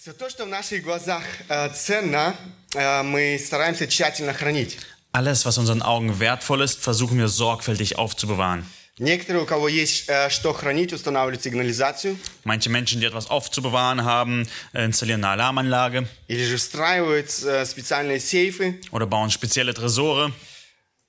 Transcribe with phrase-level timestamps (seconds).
[0.00, 2.34] Все то, что в наших глазах э, ценно,
[2.74, 4.78] э, мы стараемся тщательно хранить.
[5.12, 8.66] Alles, was unseren Augen wertvoll ist, versuchen wir sorgfältig aufzubewahren.
[8.98, 14.48] Некоторые, у кого есть э, что хранить, устанавливают сигнализацию Manche Menschen, die etwas aufzubewahren haben,
[14.72, 18.80] installieren eine Alarmanlage или же встраивают специальные сейфы.
[18.90, 20.32] oder bauen spezielle Tresore.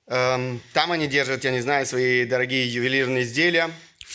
[0.08, 3.68] Эм, там они держат, я не знаю, свои дорогие ювелирные изделия.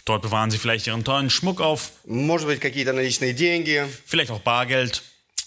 [0.04, 3.84] Dort bewahren sie vielleicht ihren tollen Schmuck auf, Может быть, какие-то наличные деньги.
[4.06, 5.02] vielleicht auch Bargeld.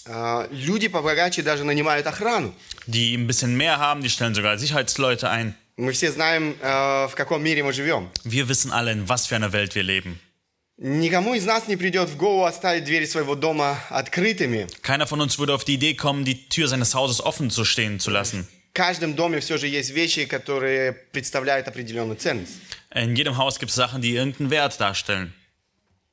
[0.06, 2.54] Э, люди побогаче даже нанимают охрану.
[2.88, 5.56] Die ein bisschen mehr haben, die stellen sogar Sicherheitsleute ein.
[5.78, 8.10] Мы все знаем, э, в каком мире мы живем.
[8.26, 10.20] Wir wissen alle, in was für einer Welt wir leben.
[10.82, 14.68] Никому из нас не придет в голову оставить двери своего дома открытыми.
[14.82, 18.00] Keiner von uns würde auf die Idee kommen, die Tür seines Hauses offen zu stehen
[18.00, 18.48] zu lassen.
[18.74, 22.54] В каждом доме все же есть вещи, которые представляют определенную ценность.
[22.94, 25.34] In jedem Haus gibt es Sachen, die irgendeinen Wert darstellen.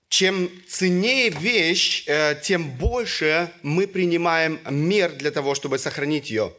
[0.08, 6.52] Чем ценнее вещь, э, тем больше мы принимаем мер для того, чтобы сохранить ее.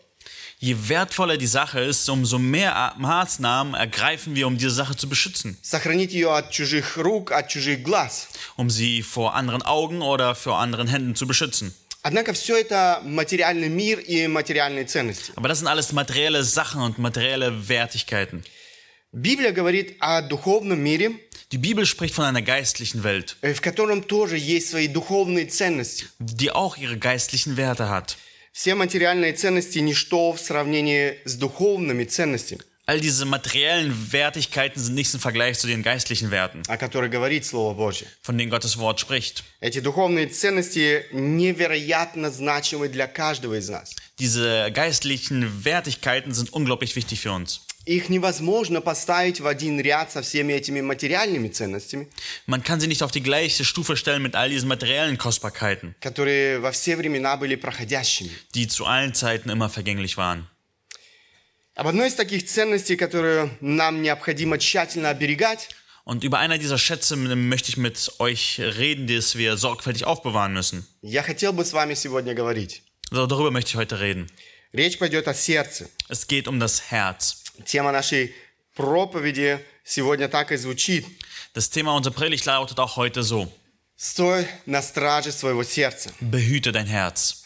[0.60, 5.56] Je wertvoller die Sache ist, umso mehr Maßnahmen ergreifen wir, um diese Sache zu beschützen.
[5.62, 8.28] Сохранить ее от чужих рук, от чужих глаз.
[8.58, 11.76] Um sie vor anderen Augen oder vor anderen Händen zu beschützen.
[12.03, 15.33] Однако все это материальный мир и материальные ценности.
[15.37, 18.43] Aber das sind alles materielle Sachen und materielle Wertigkeiten.
[19.13, 21.13] Библия говорит о духовном мире,
[21.53, 26.07] Die Bibel spricht von einer geistlichen Welt, э, в котором тоже есть свои духовные ценности.
[26.19, 28.17] die auch ihre geistlichen Werte hat.
[28.53, 35.14] Все материальные ценности– ничто в сравнении с духовными ценностями, All diese materiellen Wertigkeiten sind nichts
[35.14, 38.08] im Vergleich zu den geistlichen Werten, о которых говорит Слово Божье.
[38.22, 39.44] von denen Gottes Wort spricht.
[39.60, 43.94] Эти духовные ценности невероятно значимы для каждого из нас.
[44.20, 47.62] Diese geistlichen Wertigkeiten sind unglaublich wichtig für uns.
[47.86, 52.08] Их невозможно поставить в один ряд со всеми этими материальными ценностями,
[52.46, 56.60] Man kann sie nicht auf die gleiche Stufe stellen mit all diesen materiellen Kostbarkeiten, которые
[56.60, 58.32] во все времена были проходящими.
[58.56, 60.48] die zu allen Zeiten immer vergänglich waren.
[61.76, 65.70] Об одной из таких ценностей, которую нам необходимо тщательно оберегать,
[66.06, 70.54] Und über einer dieser Schätze möchte ich mit euch reden, die es wir sorgfältig aufbewahren
[70.54, 70.86] müssen.
[71.02, 72.82] я хотел бы с вами сегодня говорить.
[73.12, 74.28] So, darüber möchte ich heute reden.
[74.74, 75.90] Речь пойдет о сердце.
[76.10, 77.44] Es geht um das Herz.
[77.66, 78.34] Тема нашей
[78.76, 81.06] проповеди сегодня так и звучит.
[81.54, 83.52] Das Thema unserer Predigt lautet auch heute so.
[83.98, 86.12] Стой на страже своего сердца.
[86.22, 87.41] Behüte dein Herz.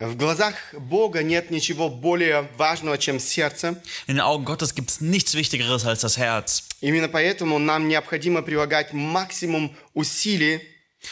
[0.00, 3.76] В глазах Бога нет ничего более важного, чем сердце.
[4.06, 6.64] In den Augen Gottes gibt es nichts Wichtigeres als das Herz.
[6.80, 10.62] Именно поэтому нам необходимо прилагать максимум усилий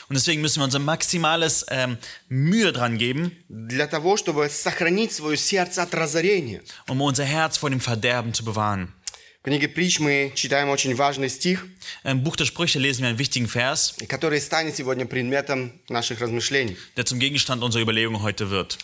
[0.09, 1.97] Und deswegen müssen wir unser maximales ähm,
[2.29, 6.63] Mühe dran geben, для того, чтобы сохранить свое сердце от разорения.
[6.89, 8.93] um unser Herz vor dem Verderben zu bewahren.
[9.42, 11.66] В книге притч мы читаем очень важный стих,
[12.06, 16.78] Im Buch der Sprüche lesen wir einen wichtigen Vers, который станет сегодня предметом наших размышлений.
[16.96, 18.78] der zum Gegenstand unserer Überlegung heute wird.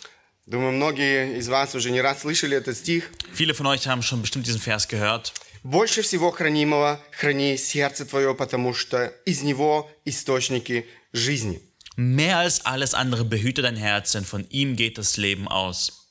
[0.46, 3.10] Думаю, многие из вас уже не раз слышали этот стих.
[3.32, 5.32] Viele von euch haben schon bestimmt diesen Vers gehört.
[5.62, 11.60] Больше всего хранимого храни сердце твое, потому что из него источники жизни.
[11.96, 16.03] Mehr als alles andere behüte dein Herz, denn von ihm geht das Leben aus.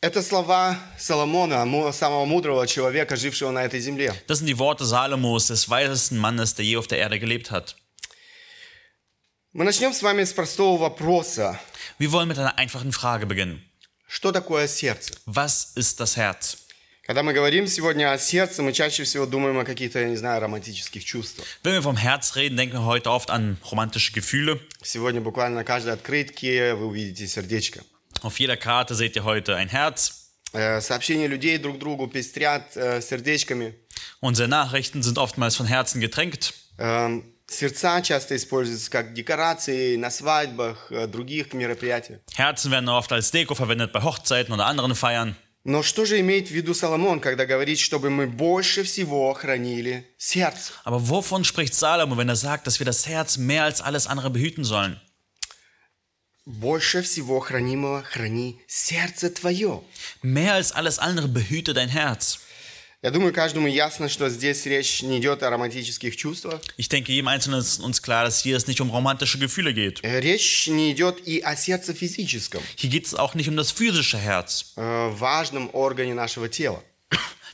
[0.00, 4.14] Это слова Соломона, самого мудрого человека, жившего на этой земле.
[4.28, 7.74] Das sind die Worte Salomos, des weisesten Mannes, der je auf der Erde gelebt hat.
[9.52, 11.58] Мы начнем с вами с простого вопроса.
[11.98, 13.60] Wir wollen mit einer einfachen Frage beginnen.
[14.06, 15.14] Что такое сердце?
[15.26, 16.58] Was ist das Herz?
[17.02, 20.40] Когда мы говорим сегодня о сердце, мы чаще всего думаем о каких-то, я не знаю,
[20.40, 21.44] романтических чувствах.
[21.64, 24.60] Wenn wir vom Herz reden, denken wir heute oft an romantische Gefühle.
[24.80, 27.82] Сегодня буквально на каждой открытке вы увидите сердечко.
[28.21, 30.31] Auf jeder Karte seht ihr heute ein Herz.
[30.53, 33.73] Э, Сообщения людей друг другу пестрят э, сердечками.
[34.21, 36.53] Unsere Nachrichten sind oftmals von Herzen getränkt.
[36.77, 42.19] Эм, Сердца часто используются как декорации на свадьбах, э, других мероприятиях.
[42.35, 45.35] Herzen werden oft als Deko verwendet bei Hochzeiten oder anderen Feiern.
[45.65, 50.73] Но что же имеет в виду Соломон, когда говорит, чтобы мы больше всего хранили сердце?
[50.83, 54.29] Aber wovon spricht Salomo, wenn er sagt, dass wir das Herz mehr als alles andere
[54.29, 54.99] behüten sollen?
[56.47, 59.81] Больше всего хранимого храни сердце твое.
[60.21, 62.39] Mehr als alles andere behüte dein Herz.
[63.01, 66.61] Я думаю, каждому ясно, что здесь речь не идет о романтических чувствах.
[66.77, 69.99] Ich denke, jedem Einzelnen ist uns klar, dass hier es nicht um romantische Gefühle geht.
[70.03, 73.71] Э, Речь не идет и о сердце физическом, Hier geht es auch nicht um das
[73.71, 76.81] physische Herz, э, важном органе нашего тела,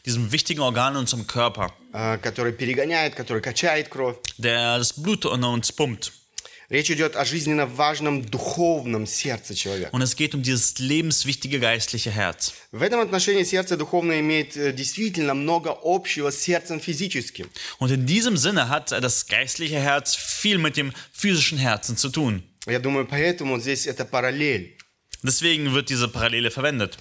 [0.06, 4.18] diesem wichtigen Organ in unserem Körper, э, который перегоняет, который качает кровь.
[4.38, 6.12] der das Blut in uns pumpt.
[6.74, 9.90] Речь идет о жизненно важном духовном сердце человека.
[9.92, 12.54] Und es geht um dieses lebenswichtige geistliche Herz.
[12.72, 17.50] В этом отношении сердце духовное имеет э, действительно много общего с сердцем физическим.
[17.80, 22.44] Und in diesem Sinne hat das geistliche Herz viel mit dem physischen Herzen zu tun.
[22.68, 24.78] Я думаю, поэтому здесь это параллель.
[25.24, 26.98] Deswegen wird diese Parallele verwendet.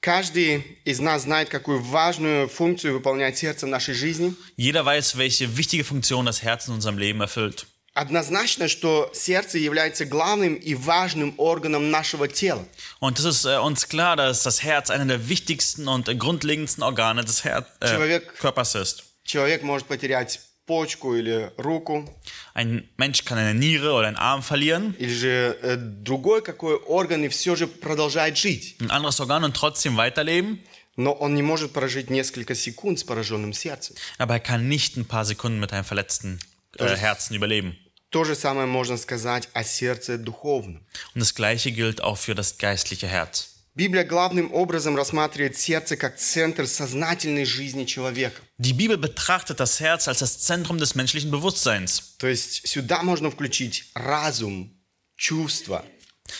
[0.00, 4.34] Каждый из нас знает, какую важную функцию выполняет сердце в нашей жизни.
[4.56, 7.66] Jeder weiß, welche wichtige Funktion das Herz in unserem Leben erfüllt.
[7.95, 12.65] Однозначно, что сердце является главным и важным органом нашего тела.
[12.99, 16.83] Und es ist äh, uns klar, dass das Herz einer der wichtigsten und äh, grundlegendsten
[16.83, 19.03] Organe des Her äh, Человек- Körpers ist.
[19.23, 22.03] Человек может потерять почку или руку,
[22.53, 27.23] Ein Mensch kann eine Niere oder einen Arm verlieren, или же э, другой какой орган
[27.23, 28.75] и все же продолжает жить.
[28.81, 30.59] ein anderes Organ und trotzdem weiterleben,
[30.97, 33.95] Но он не может прожить несколько секунд с пораженным сердцем.
[34.17, 36.39] aber er kann nicht ein paar Sekunden mit einem verletzten
[36.77, 37.77] äh, Herzen überleben.
[38.14, 40.84] То же самое можно сказать о сердце духовном.
[41.14, 43.50] Und das Gleiche gilt auch für das geistliche Herz.
[43.76, 48.42] Библия главным образом рассматривает сердце как центр сознательной жизни человека.
[48.58, 52.16] Die Bibel betrachtet das Herz als das Zentrum des menschlichen Bewusstseins.
[52.18, 54.72] То есть сюда можно включить разум,
[55.16, 55.84] чувства,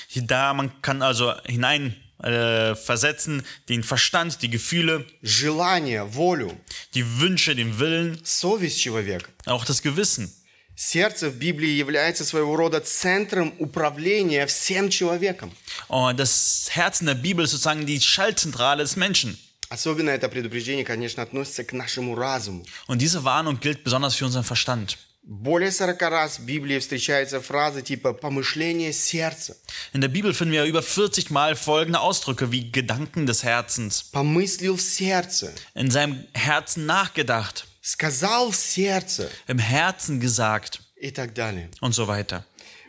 [0.08, 6.52] Hier Da man kann also hinein äh, versetzen den Verstand, die Gefühle, желание, волю,
[6.94, 9.28] die Wünsche, den Willen, совесть человека.
[9.46, 10.32] auch das Gewissen.
[10.76, 15.52] Сердце в Библии является своего рода центром управления всем человеком.
[15.88, 19.36] Und das Herz in der Bibel ist sozusagen die Schaltzentrale des Menschen.
[19.68, 22.64] Особенно это предупреждение, конечно, относится к нашему разуму.
[22.88, 24.96] Und diese Warnung gilt besonders für unseren Verstand.
[25.22, 29.54] Более 40 раз в Библии встречаются фразы типа «помышление сердца»,
[29.92, 34.76] In der Bibel finden wir über 40 Mal folgende Ausdrücke wie Gedanken des Herzens, «помыслил
[34.76, 41.69] в сердце», in seinem Herzen nachgedacht, «Сказал в сердце» im Herzen gesagt и так далее.
[41.81, 42.43] und so weiter.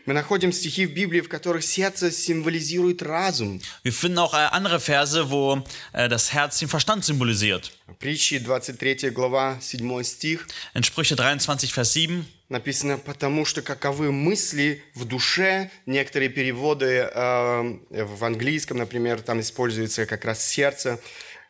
[0.07, 3.61] Мы находим стихи в Библии, в которых сердце символизирует разум.
[3.83, 5.63] Wir finden auch äh, andere Verse, wo
[5.93, 7.73] äh, das Herz den Verstand symbolisiert.
[7.99, 14.83] Притчи 23 глава 7 стих In Sprüche 23, Vers 7 написано «потому что каковы мысли
[14.95, 15.71] в душе».
[15.85, 21.01] Некоторые переводы э, в английском, например, там используется как раз сердце.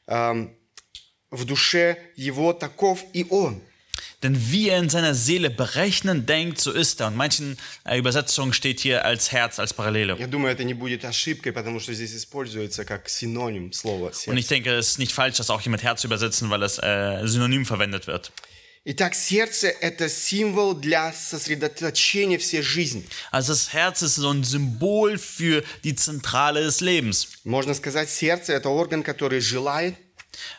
[0.09, 0.49] Э,
[1.32, 3.62] в душе его таков и он.
[4.24, 7.08] Denn wie er in seiner Seele berechnen denkt, so ist er.
[7.08, 10.16] Und manchen äh, Übersetzungen steht hier als Herz, als Parallele.
[10.20, 14.38] Я думаю, это не будет ошибкой, потому что здесь используется как синоним слова Und сердце.
[14.40, 16.78] ich denke, es ist nicht falsch, das auch hier mit Herz zu übersetzen, weil es
[16.78, 18.32] äh, synonym verwendet wird.
[18.84, 23.04] Итак, сердце – это символ для сосредоточения всей жизни.
[23.32, 27.28] Also das Herz ist so ein Symbol für die Zentrale des Lebens.
[27.44, 30.05] Можно сказать, сердце – это орган, который желает, Äh,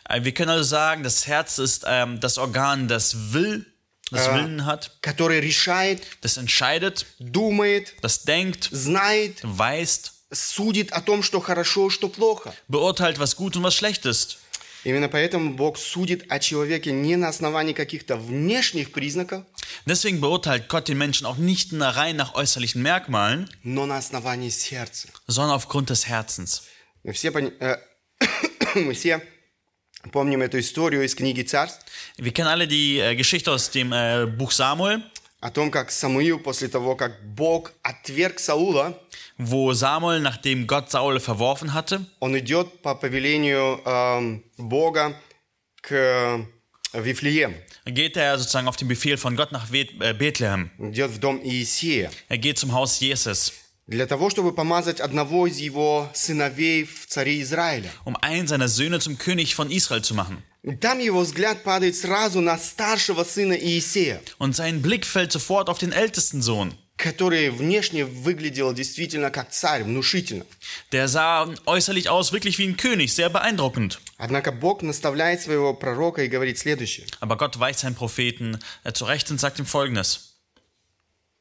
[0.09, 3.65] Wir können also sagen, das Herz ist ähm, das Organ, das will,
[4.11, 4.35] das Äh.
[4.35, 11.39] Willen hat, который решает, das entscheidet, думает, das denkt, знает, weiß, судит о том, что
[11.39, 12.53] хорошо, что плохо.
[12.67, 14.37] beurteilt, was gut und was schlecht ist.
[14.85, 19.45] Именно поэтому Бог судит о человеке не на основании каких-то внешних признаков,
[19.85, 24.49] Deswegen beurteilt Gott den Menschen auch nicht nur rein nach äußerlichen Merkmalen, но на основании
[24.49, 25.07] сердца.
[25.27, 26.63] sondern aufgrund des Herzens.
[27.03, 27.77] Мы все, пони- э,
[28.75, 29.21] мы все
[30.11, 31.85] помним эту историю из книги «Царств»,
[32.17, 35.01] Wir kennen alle die äh, Geschichte aus dem äh, Buch Samuel,
[35.41, 38.97] о том, как Самуил после того, как Бог отверг Саула,
[39.37, 45.15] wo Samuel, nachdem Gott Saul verworfen hatte, он идет по повелению эм, Бога
[45.81, 46.45] к э,
[46.93, 47.55] Вифлеему,
[47.85, 50.69] geht er sozusagen auf den Befehl von Gott nach Bet- äh, Bethlehem.
[50.77, 53.51] идет в дом Иисея, Er geht zum Haus Jesus,
[53.87, 57.89] для того, чтобы помазать одного из его сыновей в царе Израиля.
[58.05, 60.41] um einen seiner Söhne zum König von Israel zu machen.
[60.63, 65.67] И Там его взгляд падает сразу на старшего сына Иисея, Und sein Blick fällt sofort
[65.69, 66.73] auf den ältesten Sohn.
[66.95, 70.45] который внешне выглядел действительно как царь, внушительно.
[70.93, 73.99] Der sah äußerlich aus wirklich wie ein König, sehr beeindruckend.
[74.17, 77.05] Однако Бог наставляет своего пророка и говорит следующее.
[77.19, 80.29] Aber Gott weist seinen Propheten äh, zurecht und sagt ihm folgendes.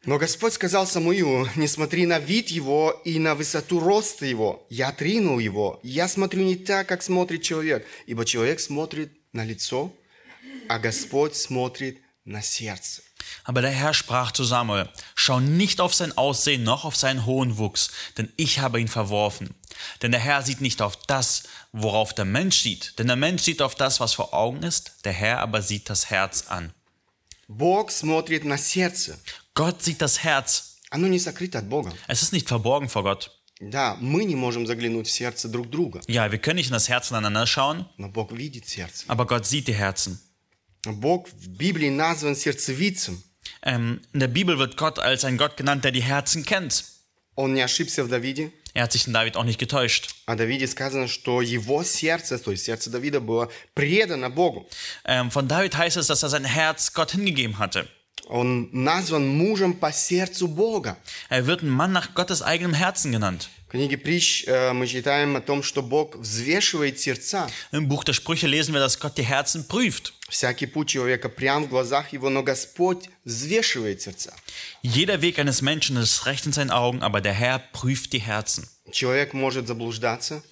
[0.04, 4.66] Но Господь сказал Самуилу, не смотри на вид его и на высоту роста его.
[4.68, 5.78] Я отринул его.
[5.84, 9.94] Я смотрю не так, как смотрит человек, ибо человек смотрит на лицо,
[10.68, 13.02] а Господь смотрит на сердце.
[13.44, 17.56] Aber der Herr sprach zu Samuel, schau nicht auf sein Aussehen noch auf seinen hohen
[17.56, 19.54] Wuchs, denn ich habe ihn verworfen.
[20.02, 23.62] Denn der Herr sieht nicht auf das, worauf der Mensch sieht, denn der Mensch sieht
[23.62, 26.72] auf das, was vor Augen ist, der Herr aber sieht das Herz an.
[27.48, 29.18] Бог смотрит на сердце.
[29.56, 30.78] Gott sieht das Herz.
[30.90, 31.92] Оно не сокрыто от Бога.
[32.08, 33.30] Es ist nicht verborgen vor Gott.
[33.60, 36.88] Да, мы не можем заглянуть в сердце друг друга, Ja, wir können nicht in das
[36.88, 39.04] Herz voneinander schauen, но Бог видит сердце.
[39.08, 40.18] aber Gott sieht die Herzen.
[40.84, 43.22] Бог в Библии назван сердцевицем.
[43.62, 46.84] Ähm, in der Bibel wird Gott als ein Gott genannt, der die Herzen kennt.
[47.36, 48.50] Он не ошибся в Давиде.
[48.74, 50.08] Er hat sich in David auch nicht getäuscht.
[50.26, 54.66] О Давиде сказано, что его сердце, то есть сердце Давида, было предано Богу.
[55.04, 57.86] Ähm, von David heißt es, dass er sein Herz Gott hingegeben hatte.
[58.28, 60.96] Он назван мужем по сердцу Бога.
[61.28, 63.48] Er wird ein Mann nach Gottes eigenem Herzen genannt.
[63.66, 67.48] В книге притч э, мы читаем о том, что Бог взвешивает сердца.
[67.72, 70.12] Im Buch der Sprüche lesen wir, dass Gott die Herzen prüft.
[70.28, 74.32] Всякий путь человека прям в глазах его, но Господь взвешивает сердца.
[74.82, 78.68] Jeder Weg eines Menschen ist recht in seinen Augen, aber der Herr prüft die Herzen.
[78.92, 80.42] Человек может заблуждаться,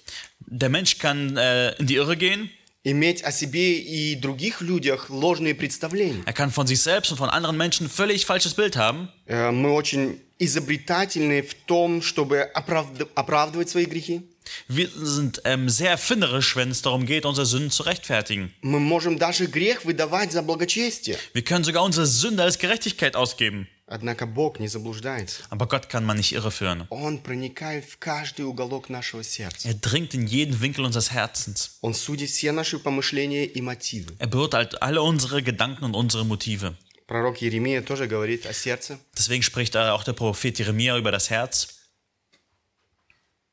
[0.47, 2.49] Der Mensch kann äh, in die Irre gehen,
[2.85, 6.23] иметь о себе и других людях ложные представления.
[6.25, 9.09] er kann von sich selbst und von anderen Menschen völlig falsches Bild haben.
[9.27, 14.21] Э, Мы очень изобретательны в том, чтобы оправд- оправдывать свои грехи.
[14.67, 18.51] Wir sind ähm, sehr erfinderisch, wenn es darum geht, unsere Sünden zu rechtfertigen.
[18.61, 21.17] Мы можем даже грех выдавать за благочестие.
[21.33, 23.67] Wir können sogar unsere Sünde als Gerechtigkeit ausgeben.
[23.88, 25.44] Однако Бог не заблуждается.
[25.48, 26.86] Aber Gott kann man nicht irreführen.
[26.90, 29.68] Он проникает в каждый уголок нашего сердца.
[29.68, 31.78] Er dringt in jeden Winkel unseres Herzens.
[31.82, 34.16] Он судит все наши помышления и мотивы.
[34.18, 36.74] Er beurteilt alle unsere Gedanken und unsere Motive.
[37.06, 38.98] Пророк Еремия тоже говорит о сердце.
[39.16, 41.68] Deswegen spricht auch der Prophet Jeremia über das Herz.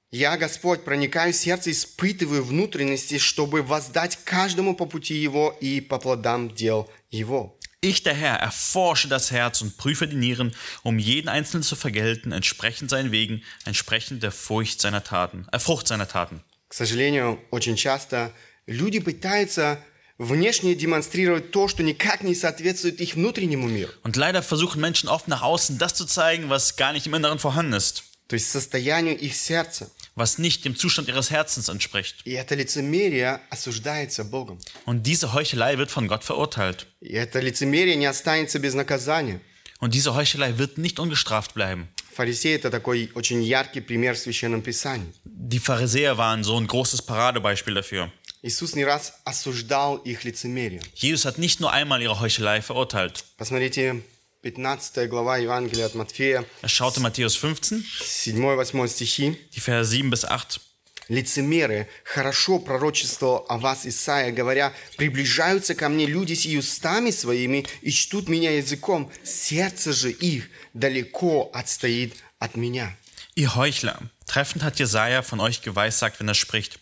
[0.09, 5.99] «Я, Господь, проникаю в сердце, испытываю внутренности, чтобы воздать каждому по пути его и по
[5.99, 7.55] плодам дел его».
[7.82, 12.32] Ich, der Herr, erforsche das Herz und prüfe die Nieren, um jeden Einzelnen zu vergelten,
[12.32, 16.42] entsprechend seinen Wegen, entsprechend der Furcht seiner Taten, äh, Frucht seiner Taten.
[16.68, 18.32] К сожалению, очень часто
[18.66, 19.78] люди пытаются
[20.18, 23.92] внешне демонстрировать то, что никак не соответствует их внутреннему миру.
[24.02, 27.38] Und leider versuchen Menschen oft nach außen das zu zeigen, was gar nicht im Inneren
[27.38, 29.90] vorhanden ist, То есть состоянию их сердца.
[30.14, 32.16] was nicht dem Zustand ihres Herzens entspricht.
[32.24, 34.58] И это лицемерие осуждается Богом.
[34.86, 36.86] Und diese Heuchelei wird von Gott verurteilt.
[37.00, 39.40] И это лицемерие не останется без наказания.
[39.80, 41.88] Und diese Heuchelei wird nicht ungestraft bleiben.
[42.12, 45.12] Фарисей – это такой очень яркий пример в Священном Писании.
[45.24, 48.10] Die Pharisäer waren so ein großes Paradebeispiel dafür.
[48.42, 50.80] Иисус не раз осуждал их лицемерие.
[50.94, 53.24] Jesus hat nicht nur einmal ihre Heuchelei verurteilt.
[53.36, 54.02] Посмотрите,
[54.42, 57.84] 15 глава Евангелия от Матфея, Er schaute Matthäus 15,
[58.26, 59.36] 7-8 стихи.
[59.54, 60.60] die Verse 7 bis 8.
[61.08, 67.90] Лицемеры, хорошо пророчествовал о вас Исаия, говоря, приближаются ко мне люди сии устами своими и
[67.90, 72.94] чтут меня языком, сердце же их далеко отстоит от меня.
[73.36, 76.78] Ihr Heuchler, treffend hat Jesaja von euch geweissagt, wenn er spricht.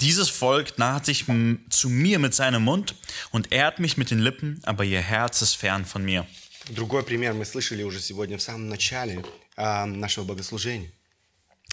[0.00, 2.94] Dieses Volk naht sich m- zu mir mit seinem Mund
[3.30, 6.26] und ehrt mich mit den Lippen, aber ihr Herz ist fern von mir.
[6.69, 9.23] Другой пример мы слышали уже сегодня в самом начале
[9.55, 10.91] а, нашего богослужения.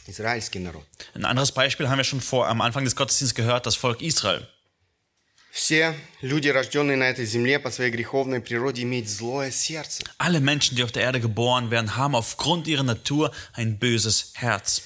[0.06, 0.84] Израильский народ.
[1.14, 4.46] Ein anderes Beispiel haben wir schon vor am Anfang des Gottesdienstes gehört, das Volk Israel.
[5.52, 10.02] Все люди, рожденные на этой земле по своей греховной природе, имеют злое сердце.
[10.18, 14.82] Alle Menschen, die auf der Erde geboren werden, haben aufgrund ihrer Natur ein böses Herz.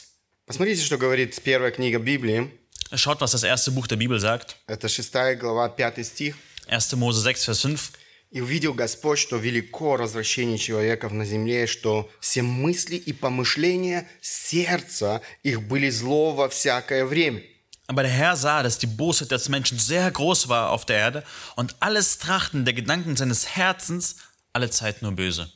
[0.47, 2.51] Посмотрите, что говорит первая книга Библии.
[2.93, 4.57] Schaut, was das erste Buch der Bibel sagt.
[4.67, 6.37] Это шестая глава, пятый стих.
[6.69, 6.97] 1.
[6.99, 7.93] Mose 6, Vers 5.
[8.31, 15.23] «И увидел Господь, что велико развращение человеков на земле, что все мысли и помышления сердца
[15.43, 17.43] их были зло во всякое время».
[17.89, 21.25] Aber der Herr sah, dass die Bosheit des Menschen sehr groß war auf der Erde
[21.55, 24.17] und alles Trachten der Gedanken seines Herzens
[24.53, 25.53] alle Zeit nur böse.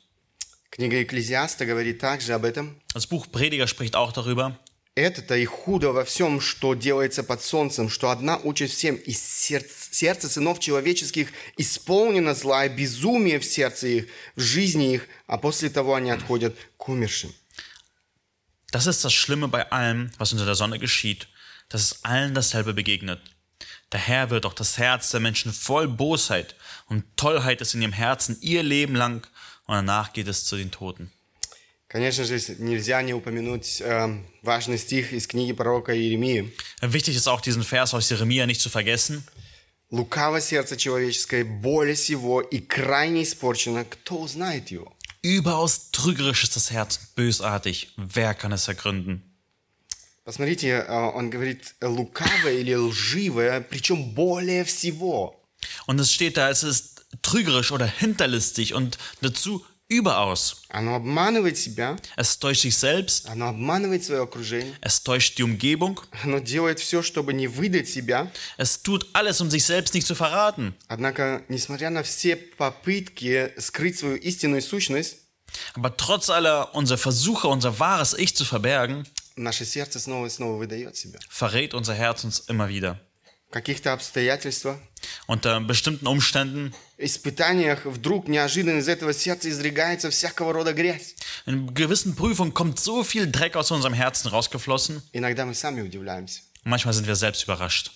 [0.70, 2.80] Книга Экклезиаста говорит также об этом.
[2.94, 4.56] Das Buch Prediger spricht auch darüber.
[4.96, 9.68] Это-то и худо во всем, что делается под солнцем, что одна участь всем, и сердце,
[9.92, 15.70] сердце сынов человеческих исполнено зла и безумие в сердце их, в жизни их, а после
[15.70, 17.32] того они отходят к умершим.
[18.72, 21.28] Das ist das Schlimme bei allem, was unter der Sonne geschieht,
[21.68, 23.20] dass es allen dasselbe begegnet.
[23.90, 26.54] Daher wird auch das Herz der Menschen voll Bosheit
[26.86, 29.26] und Tollheit ist in ihrem Herzen ihr Leben lang
[29.66, 31.10] und danach geht es zu den Toten.
[31.89, 36.51] Конечно же, нельзя не упомянуть э, важный стих из книги пророка Иеремии.
[36.81, 39.23] Wichtig ist auch diesen Vers aus Jeremia nicht zu vergessen.
[39.91, 44.91] «Лукаво сердце человеческое, более всего и крайне испорчено, кто узнает его?»
[45.21, 47.89] Überaus trügerisch ist das Herz, bösartig.
[47.95, 49.23] Wer kann es ergründen?
[50.23, 55.35] Посмотрите, э, он говорит «лукавое» или «лживое», причем более всего.
[55.85, 60.62] Und es steht da, es ist trügerisch oder hinterlistig und dazu überaus.
[62.16, 63.28] Es täuscht sich selbst.
[64.80, 66.00] Es täuscht die Umgebung.
[68.56, 70.74] Es tut alles, um sich selbst nicht zu verraten.
[75.74, 79.04] Aber trotz aller unserer Versuche, unser wahres Ich zu verbergen,
[81.28, 83.00] verrät unser Herz uns immer wieder.
[83.50, 84.78] Каких-то обстоятельствах,
[85.26, 91.14] Unter bestimmten Umständen, испытаниях вдруг неожиданно из этого сердца изрыгается всякого рода грязь.
[91.46, 95.02] in gewissen Prüfungen kommt so viel Dreck aus unserem Herzen rausgeflossen.
[95.12, 96.42] Иногда мы сами удивляемся.
[96.64, 97.90] Manchmal sind wir selbst überrascht.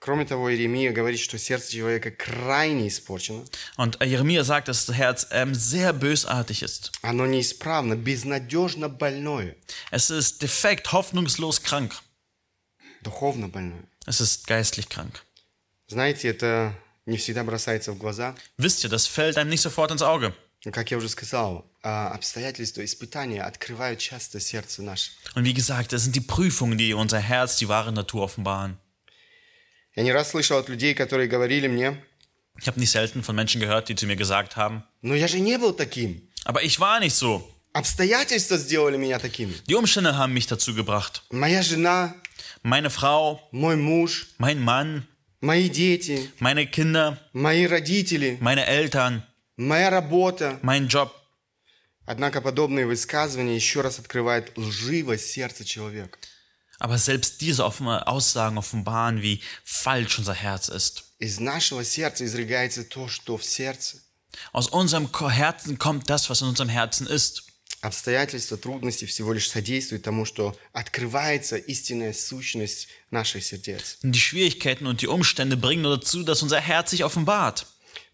[0.00, 3.44] Кроме того, Иеремия говорит, что сердце человека крайне испорчено.
[3.76, 6.90] Und Jeremia sagt, dass das Herz ähm, sehr bösartig ist.
[7.02, 9.54] Оно неисправно, безнадежно больное,
[9.92, 11.94] Es ist defekt, hoffnungslos krank.
[13.02, 13.84] духовно больное.
[14.05, 15.23] Es ist geistlich krank.
[15.87, 16.73] Знаете, это
[17.05, 18.35] не всегда бросается в глаза.
[18.57, 20.33] Wisst ihr, das fällt einem nicht sofort ins Auge.
[20.65, 25.11] Но, Как я уже сказал, а, обстоятельства, испытания открывают часто сердце наше.
[25.35, 28.77] Und wie gesagt, es sind die Prüfungen, die unser Herz, die wahre Natur offenbaren.
[29.95, 31.97] Я не раз слышал от людей, которые говорили мне,
[32.59, 35.39] Ich habe nicht selten von Menschen gehört, die zu mir gesagt haben, но я же
[35.39, 36.27] не был таким.
[36.43, 37.47] aber ich war nicht so.
[37.73, 39.53] Обстоятельства сделали меня таким.
[39.67, 41.21] Die Umstände haben mich dazu gebracht.
[41.29, 42.15] Моя жена,
[42.63, 45.03] Meine Frau, мой муж, mein Mann,
[45.41, 49.23] мои дети, meine Kinder, мои родители, meine Eltern,
[49.57, 50.59] моя работа.
[50.63, 51.11] mein Job.
[52.05, 56.17] Однако подобные высказывания еще раз открывают лживость сердца человека.
[56.79, 61.03] Aber selbst diese offene Aussagen offenbaren, wie falsch unser Herz ist.
[61.19, 63.97] Из нашего сердца изрыгается то, что в сердце.
[64.53, 67.43] Aus unserem Ko- Herzen kommt das, was in unserem Herzen ist.
[67.81, 73.97] Обстоятельства, трудности всего лишь содействуют тому, что открывается истинная сущность наших сердец.
[74.03, 77.67] Und die Schwierigkeiten und die Umstände bringen nur dazu, dass unser Herz sich offenbart.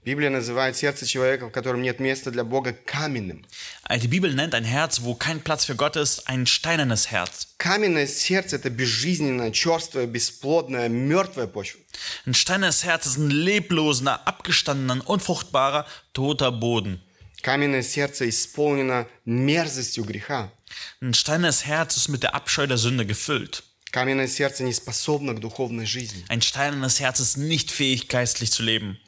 [0.05, 3.45] Библия называет сердце человека, в котором нет места для Бога, каменным.
[3.83, 7.47] Also Die Bibel nennt ein Herz, wo kein Platz für Gott ist, ein steinernes Herz.
[7.57, 11.79] Каменное сердце – это безжизненное, черствое, бесплодное, мертвая почва.
[12.25, 17.01] Ein steinernes Herz ist ein lebloser, abgestandener, unfruchtbarer, toter Boden.
[17.42, 20.50] Каменное сердце исполнено мерзостью греха.
[21.00, 23.62] Ein steinernes Herz ist mit der Abscheu der Sünde gefüllt.
[23.90, 26.24] Каменное сердце не способно к духовной жизни.
[26.28, 28.98] Ein steinernes Herz ist nicht fähig, geistlich zu leben.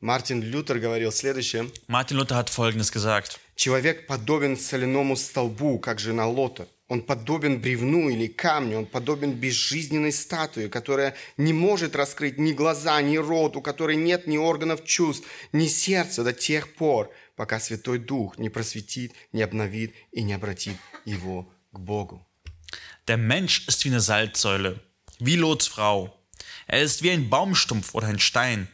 [0.00, 1.70] Мартин Лютер говорил следующее.
[1.86, 3.38] Martin Luther hat Folgendes gesagt.
[3.54, 6.66] Человек подобен соляному столбу, как жена Лота.
[6.88, 13.00] Он подобен бревну или камню, он подобен безжизненной статуе, которая не может раскрыть ни глаза,
[13.00, 17.99] ни рот, у которой нет ни органов чувств, ни сердца до тех пор, пока Святой
[17.99, 22.25] Дух не просветит, не обновит и не обратит его к Богу.
[23.07, 24.79] Der Mensch ist wie eine Salzsäule,
[25.19, 26.17] wie Lots Frau.
[26.67, 28.67] Er ist wie ein Baumstumpf oder ein Stein.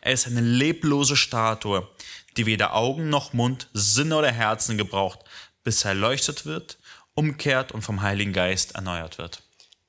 [0.00, 1.88] Er ist eine leblose Statue,
[2.36, 5.20] die weder Augen noch Mund, Sinne oder Herzen gebraucht,
[5.64, 6.78] bis er erleuchtet wird,
[7.14, 9.42] umkehrt und vom Heiligen Geist erneuert wird.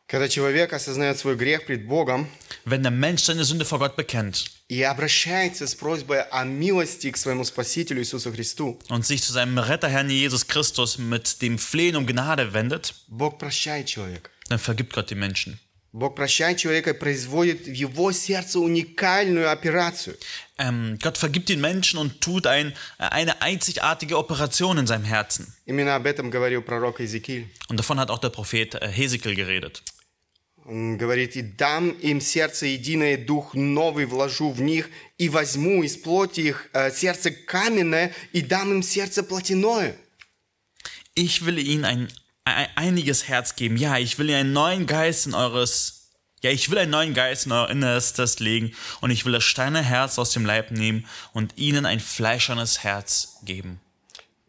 [0.08, 2.28] Когда человек осознает свой грех пред Богом
[2.66, 7.18] Wenn der Mensch seine Sünde vor Gott bekennt и обращается с просьбой о милости к
[7.18, 11.96] своему Спасителю Иисусу Христу, und sich zu seinem Retter Herrn Jesus Christus mit dem Flehen
[11.96, 14.30] um Gnade wendet, Бог прощает человека.
[14.50, 15.60] dann vergibt Gott die Menschen.
[15.96, 20.18] Бог прощает человека и производит в его сердце уникальную операцию.
[20.58, 25.54] Ähm, Gott vergibt den Menschen und tut ein, eine einzigartige Operation in seinem Herzen.
[25.68, 27.48] Именно об этом говорил пророк Иезекииль.
[27.70, 29.84] Und davon hat auch der Prophet äh, Hesekiel geredet.
[30.68, 35.98] Он говорит, «И дам им сердце единое, дух новый вложу в них, и возьму из
[35.98, 39.98] плоти их э, сердце каменное, и дам им сердце плотяное».
[41.16, 42.08] Ich will ihnen ein,
[42.46, 43.78] ein einiges Herz geben.
[43.78, 46.04] Ja, ich will ihnen einen neuen Geist in eures
[46.44, 49.82] ja, ich will einen neuen Geist in euer Innerstes legen und ich will das steinerne
[49.82, 53.80] Herz aus dem Leib nehmen und ihnen ein fleischernes Herz geben.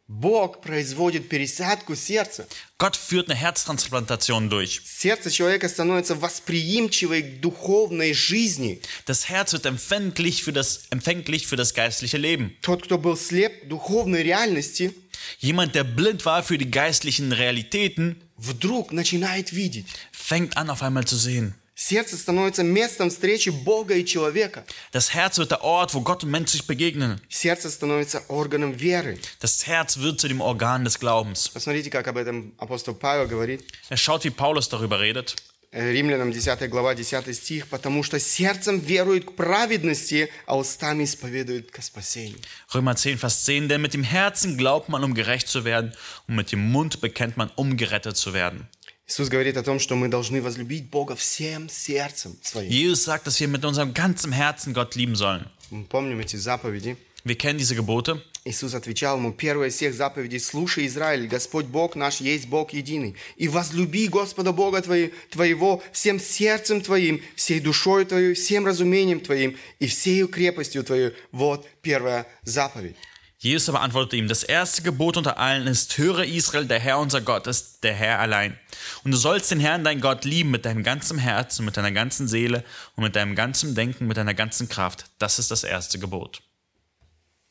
[0.08, 2.46] Бог производит пересадку сердца.
[2.78, 4.82] Gott führt eine Herztransplantation durch.
[4.84, 8.82] Сердце человека становится восприимчивой к духовной жизни.
[9.06, 12.54] Das Herz wird empfänglich für das, empfänglich für das geistliche Leben.
[12.60, 14.92] Тот, кто был слеп духовной реальности,
[15.38, 19.86] Jemand, der blind war für die geistlichen Realitäten, вдруг начинает видеть.
[20.12, 21.54] fängt an auf einmal zu sehen.
[21.78, 24.64] Сердце становится местом встречи Бога и человека.
[24.92, 27.20] Das Herz wird der Ort, wo Gott und Mensch sich begegnen.
[27.28, 29.18] Сердце становится органом веры.
[29.40, 31.48] Das Herz wird zu dem Organ des Glaubens.
[31.48, 33.64] Посмотрите, как об этом апостол Павел говорит.
[33.88, 35.34] Er schaut, wie Paulus darüber redet.
[35.76, 37.66] Э, Римлянам 10 глава 10 стих.
[37.66, 42.38] «Потому что сердцем верует к праведности, а устами исповедует ко спасению».
[42.72, 43.68] Römer 10, Vers 10.
[43.68, 45.92] Denn mit dem Herzen glaubt man, um gerecht zu werden,
[46.28, 48.68] und mit dem Mund bekennt man, um gerettet zu werden.
[49.09, 52.69] Иисус говорит о том, что мы должны возлюбить Бога всем сердцем своим.
[52.69, 55.47] Jesus sagt, dass wir mit unserem ganzen Herzen Gott lieben sollen.
[55.71, 56.95] Мы помним эти заповеди.
[57.25, 58.21] Wir kennen diese Gebote.
[58.45, 63.15] Иисус отвечал ему, первая из всех заповедей, «Слушай, Израиль, Господь Бог наш есть Бог единый,
[63.35, 69.57] и возлюби Господа Бога твои- твоего всем сердцем твоим, всей душой твоей, всем разумением твоим
[69.79, 71.11] и всею крепостью твоей».
[71.31, 72.95] Вот первая заповедь.
[73.38, 77.20] Jesus aber antwortete ihm, das erste Gebot unter allen ist, höre Israel, der Herr unser
[77.20, 78.58] Gott ist der Herr allein.
[79.04, 82.26] Und du sollst den Herrn, dein Gott, lieben mit deinem ganzen Herzen, mit deiner ganzen
[82.26, 82.64] Seele
[82.96, 85.04] und mit deinem ganzen Denken, mit deiner ganzen Kraft.
[85.18, 86.40] Das ist das erste Gebot.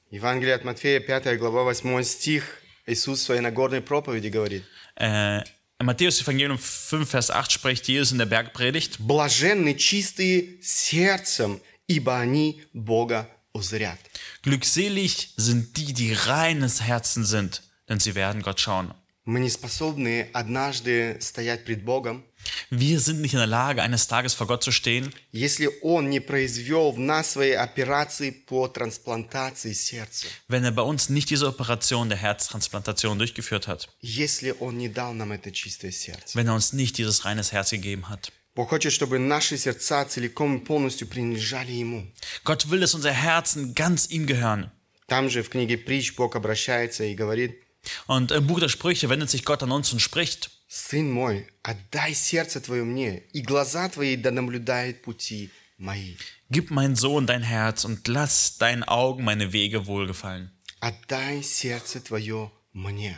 [0.09, 2.43] Евангелие от Матфея, 5 глава, 8 стих.
[2.85, 4.63] Иисус в своей Нагорной проповеди говорит,
[4.95, 5.41] Äh,
[5.79, 8.99] Im Matthäus Evangelium 5, Vers 8 spricht Jesus in der Bergpredigt.
[8.99, 13.99] Блаженны чистые сердцем, ибо они Бога узрят.
[14.43, 18.93] Glückselig sind die, die reines Herzen sind, denn sie werden Gott schauen.
[19.25, 22.25] Мы не способны однажды стоять пред Богом,
[22.69, 26.19] Wir sind nicht in der Lage, eines Tages vor Gott zu stehen, если Он не
[26.19, 32.09] произвел в нас свои операции по трансплантации сердца, wenn er bei uns nicht diese Operation
[32.09, 36.35] der Herztransplantation durchgeführt hat, если Он не дал нам это чистое сердце.
[36.37, 38.29] wenn er uns nicht dieses reines Herz gegeben hat.
[38.57, 42.11] Бог хочет, чтобы наши сердца целиком и полностью принадлежали Ему.
[42.43, 44.71] Gott will, dass unsere Herzen ganz ihm gehören.
[45.07, 47.59] Там же в книге притч Бог обращается и говорит,
[48.07, 52.13] Und im Buch der Sprüche wendet sich Gott an uns und spricht, «Сын мой, отдай
[52.15, 56.15] сердце твое мне, и глаза твои да наблюдают пути мои».
[56.49, 60.51] Gib mein Sohn dein Herz und lass deinen Augen meine Wege wohlgefallen.
[60.79, 63.15] «Отдай сердце твое мне».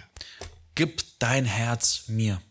[0.76, 2.42] Gib dein Herz mir.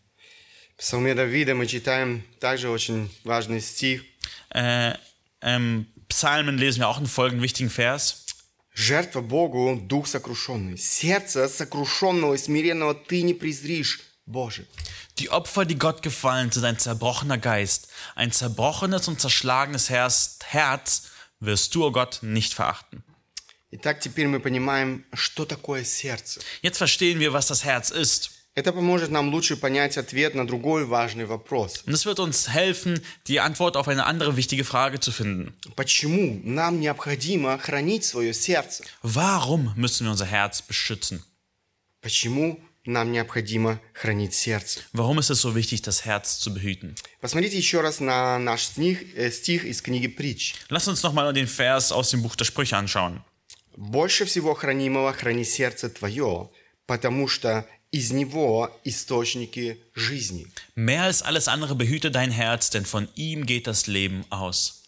[0.79, 4.03] В Псалме Давида мы читаем также очень важный стих.
[4.49, 4.93] Äh,
[5.41, 8.25] Im Psalmen lesen wir auch einen folgenden wichtigen Vers.
[8.73, 10.77] «Жертва Богу – дух сокрушенный.
[10.77, 14.65] Сердце сокрушенного и смиренного ты не презришь, Боже».
[15.17, 17.87] Die Opfer, die Gott gefallen, sind ein zerbrochener Geist.
[18.15, 21.03] Ein zerbrochenes und zerschlagenes Herz, Herz
[21.39, 23.03] wirst du, o Gott, nicht verachten.
[23.71, 26.41] Итак, теперь мы понимаем, что такое сердце.
[26.61, 28.31] Jetzt verstehen wir, was das Herz ist.
[28.60, 31.82] Это поможет нам лучше понять ответ на другой важный вопрос.
[31.86, 35.54] Und es wird uns helfen, die Antwort auf eine andere wichtige Frage zu finden.
[35.76, 38.84] Почему нам необходимо хранить свое сердце?
[39.02, 41.24] Warum müssen wir unser Herz beschützen?
[42.02, 44.82] Почему нам необходимо хранить сердце?
[44.92, 46.96] Warum ist es so wichtig, das Herz zu behüten?
[47.22, 50.56] Посмотрите еще раз на наш стих, э, стих из книги притч.
[50.68, 53.22] Lass uns nochmal den Vers aus dem Buch der Sprüche anschauen.
[53.74, 56.50] «Больше всего хранимого храни сердце твое,
[56.86, 60.47] потому что из него источники жизни».
[60.75, 64.83] Mehr als alles andere behüte dein Herz, denn von ihm geht das Leben aus.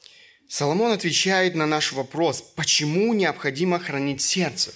[0.50, 4.74] Соломон отвечает на наш вопрос, почему необходимо хранить сердце.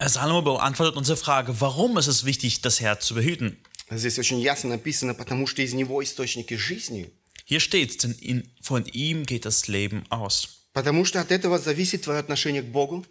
[0.00, 3.58] Salomo beantwortet unsere Frage, warum ist es wichtig, das Herz zu behüten?
[3.90, 7.10] Здесь очень ясно написано, потому что из него источники жизни.
[7.44, 10.48] Hier steht's, denn in, von ihm geht das Leben aus.
[10.72, 13.06] Потому что от этого зависит твое отношение к Богу,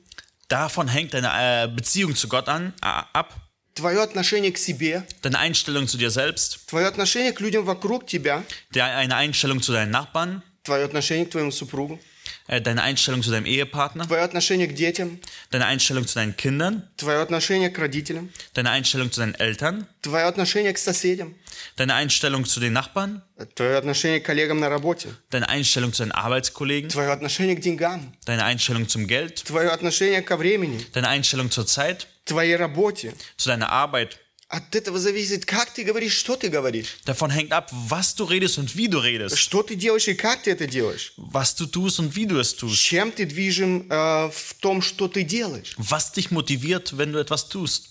[0.49, 1.29] Davon hängt deine
[1.63, 3.33] äh, Beziehung zu Gott an, äh, ab,
[3.77, 8.43] твое отношение к себе, deine Einstellung zu dir selbst, твое отношение к людям вокруг тебя,
[8.73, 12.16] der, eine Einstellung zu deinen Nachbarn, твое отношение к твоему супругу, äh,
[12.47, 15.19] deine Einstellung zu deinem Ehepartner, твое отношение к детям,
[15.51, 20.25] deine Einstellung zu deinen Kindern, твое отношение к родителям, deine Einstellung zu deinen Eltern, твое
[20.25, 21.35] отношение к соседям,
[21.77, 23.21] deine Einstellung zu den Nachbarn,
[23.55, 28.13] твое отношение к коллегам на работе, deine Einstellung zu deinen Arbeitskollegen, твое отношение к деньгам,
[28.25, 33.13] deine Einstellung zum Geld, твое отношение ко времени, deine Einstellung zur Zeit, твоей работе.
[33.37, 34.19] zu deiner Arbeit.
[34.49, 38.59] От этого зависит, как ты говоришь, что ты говоришь, Davon hängt ab, was du redest
[38.59, 41.99] und wie du redest, что ты делаешь и как ты это делаешь, was du tust
[41.99, 45.73] und wie du es tust, чем ты движим э, в том, что ты делаешь.
[45.77, 47.89] was dich motiviert, wenn du etwas tust.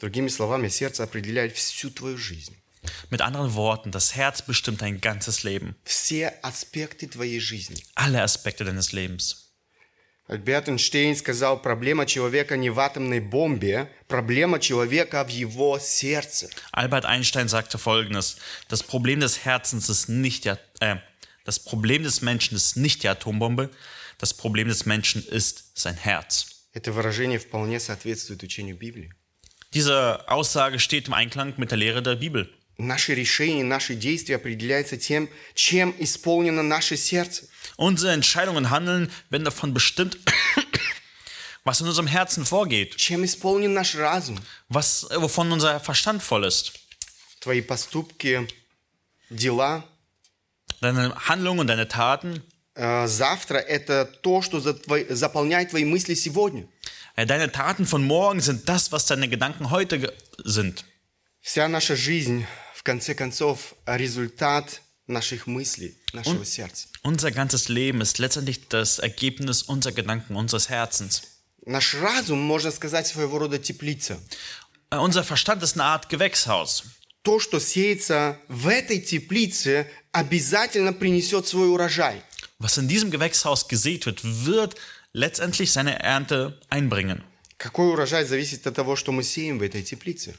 [0.00, 2.56] Другими словами, сердце определяет всю твою жизнь,
[3.10, 7.82] Mit anderen Worten, das Herz bestimmt dein ganzes Leben, все аспекты твоей жизни.
[7.94, 9.45] alle Aspekte deines Lebens.
[10.28, 16.48] Альберт Эйнштейн сказал, проблема человека не в атомной бомбе, проблема человека в его сердце.
[16.72, 18.36] Albert Einstein sagte folgendes:
[18.68, 20.96] Das Problem des Herzens ist nicht der, äh,
[21.44, 23.70] das Problem des Menschen ist nicht die Atombombe,
[24.18, 26.46] das Problem des Menschen ist sein Herz.
[26.72, 29.12] Это выражение вполне соответствует учению Библии.
[29.74, 32.48] Diese Aussage steht im Einklang mit der Lehre der Bibel.
[32.77, 37.47] Наши решения, наши действия определяются тем, чем исполнено наше сердце.
[37.77, 40.17] Unsere Entscheidungen Handeln werden davon bestimmt,
[41.63, 44.39] was in unserem Herzen vorgeht, Чем исполнен наш разум.
[44.69, 46.73] was, wovon unser Verstand voll ist.
[47.41, 48.47] Твои поступки,
[49.29, 49.83] дела,
[50.81, 52.43] Deine Handlungen und deine Taten,
[52.75, 56.67] э, завтра– это то, что заполняет твои мысли сегодня.
[57.15, 60.13] äh, deine Taten von morgen sind das, was deine Gedanken heute
[60.43, 60.85] sind.
[61.41, 62.45] Вся наша жизнь,
[62.86, 66.88] конце концов, результат наших мыслей, нашего сердца.
[67.02, 71.22] Unser ganzes Leben ist letztendlich das Ergebnis unserer Gedanken, unseres Herzens.
[71.64, 74.18] Наш разум, можно сказать, своего рода теплица.
[74.90, 76.84] Äh, Unser Verstand ist eine Art Gewächshaus.
[77.22, 82.22] То, что сеется в этой теплице, обязательно принесет свой урожай.
[82.58, 84.74] Was in diesem Gewächshaus gesät wird, wird
[85.12, 87.22] letztendlich seine Ernte einbringen.
[87.58, 90.34] Какой урожай зависит от того, что мы сеем в этой теплице.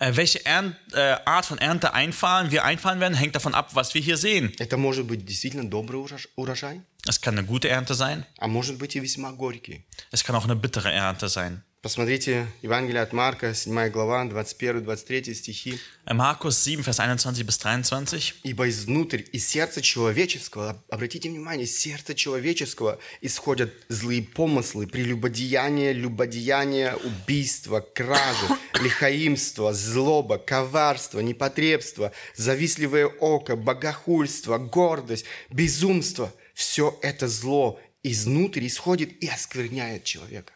[0.00, 3.94] Äh, welche Ernt, äh, Art von Ernte einfahren, wir einfahren werden, hängt davon ab, was
[3.94, 4.52] wir hier sehen.
[4.58, 8.76] Это может быть действительно добрый урож- урожай, Es kann eine gute Ernte sein, а может
[8.78, 9.84] быть и весьма горький.
[10.10, 11.62] es kann auch eine bittere Ernte sein.
[11.81, 15.79] Посмотрите Евангелие от Марка, 7 глава, 21-23 стихи.
[16.05, 18.33] Äh, Markus 7, Vers 21 bis 23.
[18.43, 25.93] «Ибо изнутрь, из сердца человеческого, об- обратите внимание, из сердца человеческого исходят злые помыслы, прелюбодеяние,
[25.93, 28.47] любодеяние, убийство, кражи,
[28.81, 36.33] лихаимство, злоба, коварство, непотребство, завистливое око, богохульство, гордость, безумство.
[36.53, 40.51] Все это зло изнутрь исходит и оскверняет человека».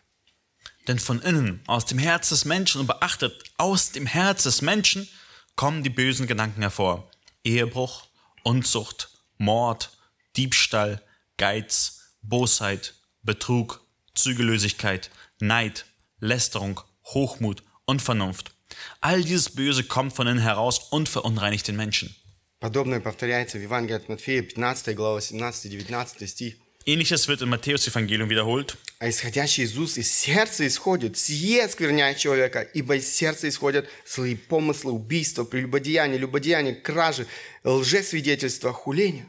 [0.86, 5.08] Denn von innen, aus dem Herz des Menschen, und beachtet, aus dem Herz des Menschen
[5.56, 7.10] kommen die bösen Gedanken hervor.
[7.44, 8.06] Ehebruch,
[8.42, 9.90] Unzucht, Mord,
[10.36, 11.02] Diebstahl,
[11.36, 13.80] Geiz, Bosheit, Betrug,
[14.14, 15.84] Zügellosigkeit, Neid,
[16.20, 18.52] Lästerung, Hochmut, Unvernunft.
[19.00, 22.14] All dieses Böse kommt von innen heraus und verunreinigt den Menschen.
[22.60, 26.56] Подобное повторяется в Евангелии от Матфея, 15 глава, 17-19 стих.
[26.86, 28.78] Ähnliches wird im Matthäus-Evangelium wiederholt.
[28.98, 34.36] А исходящий из уст из сердца исходит, сие скверняет человека, ибо из сердца исходят злые
[34.36, 37.26] помыслы, убийства, прелюбодеяния, любодеяния, кражи,
[37.62, 39.26] лжесвидетельства, хуления.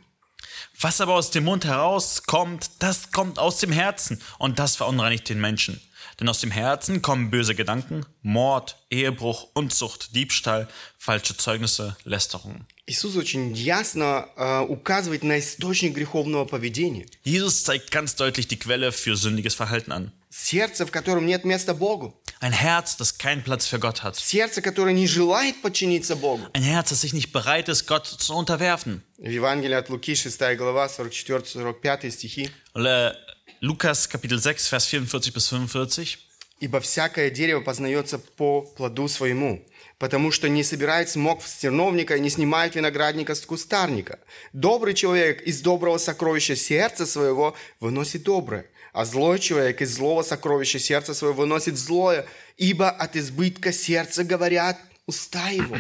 [0.82, 5.41] Was aber aus dem Mund herauskommt, das kommt aus dem Herzen und das verunreinigt den
[5.41, 5.82] Menschen.
[6.19, 12.65] Denn aus dem Herzen kommen böse Gedanken, Mord, Ehebruch, Unzucht, Diebstahl, falsche Zeugnisse, Lästerungen.
[12.86, 17.05] Иисус очень ясно э, указывает на источник греховного поведения.
[17.23, 20.12] Jesus zeigt ganz deutlich die Quelle für sündiges Verhalten an.
[20.32, 22.15] Сердце, в котором нет места Богу.
[22.39, 24.15] Ein Herz, das keinen Platz für Gott hat.
[24.15, 26.47] Сердце, которое не желает подчиниться Богу.
[26.53, 29.03] Ein Herz, das sich nicht bereit ist, Gott zu unterwerfen.
[29.17, 32.49] В Евангелии от Луки, 6 глава, 44-45 стихи.
[32.73, 33.15] Oder
[33.63, 36.17] Lukas Kapitel 6, Vers 44 bis 45.
[36.62, 39.65] Ибо всякое дерево познается по плоду своему,
[39.97, 44.19] потому что не собирает смог с терновника и не снимает виноградника с кустарника.
[44.51, 50.79] Добрый человек из доброго сокровища сердца своего выносит доброе, а злой человек из злого сокровища
[50.79, 52.25] сердца своего выносит злое,
[52.58, 55.77] ибо от избытка сердца говорят уста его.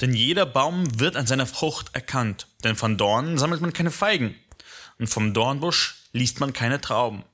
[0.00, 2.46] Denn jeder Baum wird an seiner Frucht erkannt.
[2.64, 4.34] Denn von Dornen sammelt man keine Feigen.
[4.98, 7.24] Und vom Dornbusch liest man keine Trauben.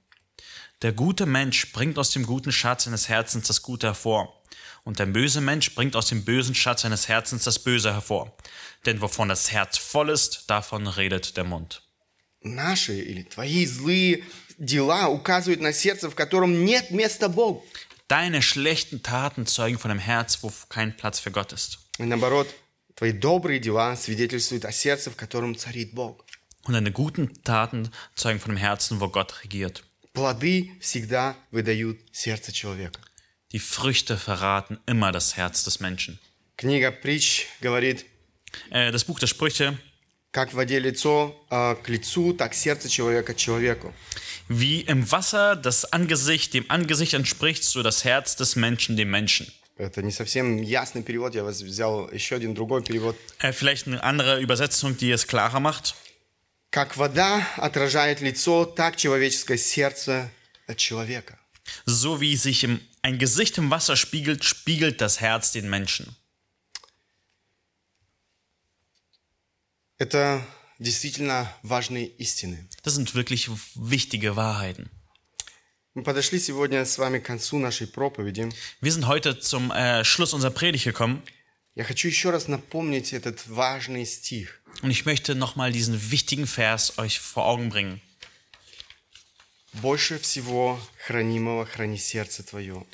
[0.83, 4.43] Der gute Mensch bringt aus dem guten Schatz seines Herzens das Gute hervor.
[4.85, 8.37] Und der böse Mensch bringt aus dem bösen Schatz seines Herzens das Böse hervor.
[8.85, 11.83] Denn wovon das Herz voll ist, davon redet der Mund.
[12.43, 14.23] Наши или твои злые
[14.59, 17.65] дела указывают на сердце, в котором нет места Богу.
[18.09, 21.79] Deine schlechten Taten zeugen von einem Herz, wo kein Platz für Gott ist.
[21.99, 22.49] И наоборот,
[22.95, 26.25] твои добрые дела свидетельствуют о сердце, в котором царит Бог.
[26.65, 29.85] Und deine guten Taten zeugen von einem Herzen, wo Gott regiert.
[30.15, 33.01] Плоды всегда выдают сердце человека.
[33.53, 36.19] Die Früchte verraten immer das Herz des Menschen.
[36.57, 38.05] Книга Притч говорит,
[38.71, 39.77] Äh, das Buch der Sprüche,
[40.33, 43.93] как в воде лицо а, к лицу, так сердце человека к человеку.
[44.49, 49.47] wie im Wasser das Angesicht dem Angesicht entspricht, so das Herz des Menschen dem Menschen.
[49.77, 53.15] Это не совсем ясный перевод, я вас взял еще один другой перевод.
[53.41, 55.95] Äh, vielleicht eine andere Übersetzung, die es klarer macht.
[56.71, 60.31] Как вода отражает лицо, так человеческое сердце
[60.67, 61.39] от человека.
[61.87, 66.15] So wie sich im, ein Gesicht im Wasser spiegelt, spiegelt das Herz den Menschen.
[69.99, 70.47] Это
[70.79, 72.69] действительно важные истины.
[72.83, 74.91] Das sind wirklich wichtige Wahrheiten.
[75.95, 78.53] Мы подошли сегодня с вами к концу нашей проповеди.
[78.83, 81.23] Wir sind heute zum äh, Schluss unserer Predigt gekommen
[81.75, 84.63] Я хочу еще раз напомнить этот важный стих.
[84.83, 88.01] und ich möchte nochmal diesen wichtigen Vers euch vor Augen bringen.
[89.75, 92.87] «Больше всего хранимого храни сердце твое,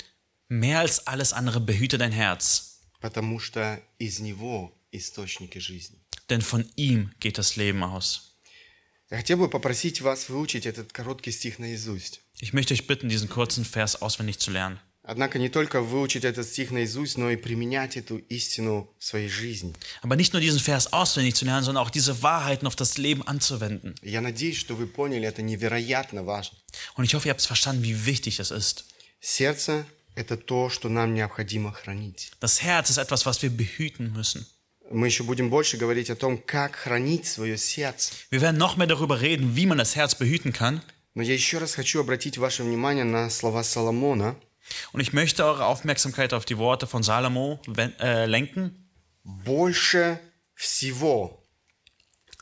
[0.49, 5.97] Mehr als alles andere behüte dein Herz, потому что из него источники жизни».
[6.29, 8.35] denn von ihm geht das Leben aus.
[9.09, 12.21] Я хотел бы попросить вас выучить этот короткий стих наизусть.
[12.39, 14.79] Ich möchte euch bitten, diesen kurzen Vers auswendig zu lernen.
[15.10, 19.74] Однако не только выучить этот стих наизусть, но и применять эту истину в своей жизни.
[20.02, 23.26] Aber nicht nur diesen Vers auswendig zu lernen, sondern auch diese Wahrheiten auf das Leben
[23.26, 23.94] anzuwenden.
[24.02, 26.58] Я надеюсь, что вы поняли, это невероятно важно.
[26.94, 28.84] Und ich hoffe, ihr habt verstanden, wie wichtig das ist.
[29.18, 32.32] Сердце– это то, что нам необходимо хранить.
[32.40, 34.44] Das Herz ist etwas, was wir behüten müssen.
[34.90, 38.12] Мы еще будем больше говорить о том, как хранить свое сердце.
[38.30, 40.82] Wir werden noch mehr darüber reden, wie man das Herz behüten kann.
[41.14, 44.36] Но я еще раз хочу обратить ваше внимание на слова Соломона.
[44.93, 48.89] Und ich möchte eure Aufmerksamkeit auf die Worte von Salomo wen- äh, lenken.
[49.23, 50.19] «Больше
[50.55, 51.39] всего»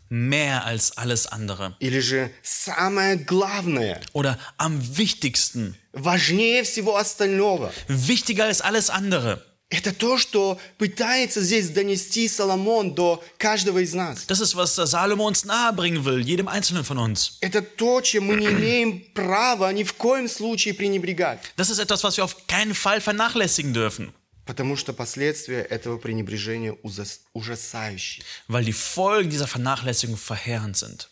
[0.10, 1.78] Mehr als alles andere.
[1.80, 5.78] или же «самое главное», Oder am wichtigsten.
[5.93, 7.71] «важнее всего остального».
[7.88, 9.41] Wichtiger als alles andere.
[9.68, 14.24] Это то, что пытается здесь донести Соломон до каждого из нас.
[14.29, 17.38] Das ist, was Salomo uns nahebringen will, jedem Einzelnen von uns.
[17.40, 21.40] Это то, чем мы не имеем права ни в коем случае пренебрегать.
[21.57, 24.12] Das ist etwas, was wir auf keinen Fall vernachlässigen dürfen,
[24.44, 28.22] Потому что последствия этого пренебрежения ужас- ужасающие.
[28.46, 31.09] weil die Folgen dieser Vernachlässigung verheerend sind.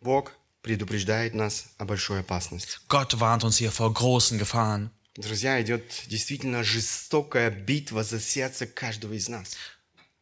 [0.00, 2.78] Бог предупреждает нас о большой опасности.
[2.88, 4.90] Gott warnt uns hier vor großen Gefahren.
[5.16, 9.56] Друзья, идет действительно жестокая битва за сердце каждого из нас.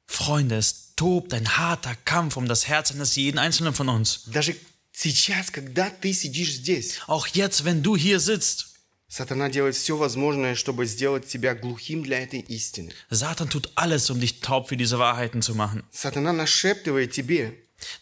[0.07, 4.23] Freunde, es tobt ein harter Kampf um das Herz eines jeden Einzelnen von uns.
[4.27, 4.57] Даже
[4.93, 8.69] сейчас, когда ты сидишь здесь, Auch jetzt, wenn du hier sitzt,
[9.09, 12.93] сатана делает все возможное, чтобы сделать тебя глухим для этой истины.
[13.11, 15.85] Satan tut alles, um dich taub für diese Wahrheiten zu machen.
[15.93, 17.53] Сатана нашептывает тебе,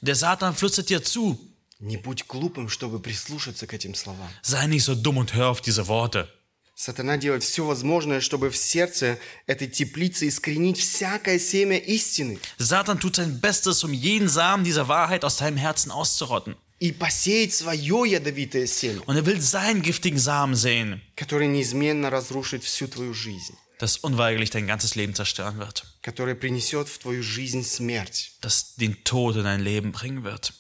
[0.00, 1.38] Der Satan flüstert dir zu,
[1.80, 4.30] не будь глупым, чтобы прислушаться к этим словам.
[4.42, 6.32] sei nicht so dumm und hör auf diese Worte.
[6.78, 13.16] Сатана делает все возможное, чтобы в сердце этой теплицы искоренить всякое семя истины Satan tut
[13.16, 16.54] sein Bestes, um jeden Samen dieser Wahrheit aus deinem Herzen auszurotten.
[16.78, 22.62] и посеять свое ядовитое семя, Und er will seinen giftigen Samen sehen, которое неизменно разрушит
[22.62, 27.64] всю твою жизнь, das unweigerlich dein ganzes Leben zerstören wird, которое принесет в твою жизнь
[27.64, 28.32] смерть.
[28.42, 30.52] das den Tod in dein Leben bringen wird.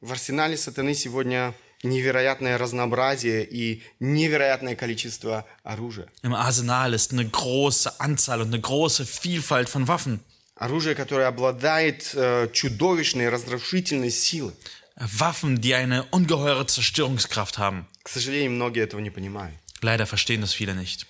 [0.00, 1.52] В арсенале сатаны сегодня
[1.84, 6.08] невероятное разнообразие и невероятное количество оружия.
[6.22, 10.20] Im Arsenal ist eine große Anzahl und eine große Vielfalt von Waffen.
[10.56, 14.54] Оружие, которое обладает э, чудовищной разрушительной силой.
[14.96, 17.86] Waffen, die eine ungeheure Zerstörungskraft haben.
[18.04, 19.56] К сожалению, многие этого не понимают.
[19.80, 21.06] Leider verstehen das viele nicht.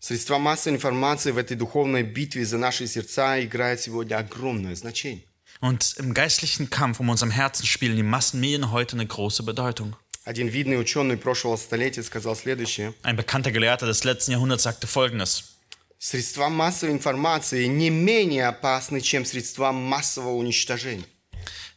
[0.00, 5.24] Средства массовой информации в этой духовной битве за наши сердца играют сегодня огромное значение.
[5.60, 9.94] Und im geistlichen Kampf um unserem Herzen spielen die Massenmedien heute eine große Bedeutung.
[10.25, 12.93] Один видный ученый прошлого столетия сказал следующее.
[13.03, 15.57] Ein bekannter Gelehrter des letzten Jahrhunderts sagte folgendes.
[15.99, 21.05] Средства массовой информации не менее опасны, чем средства массового уничтожения.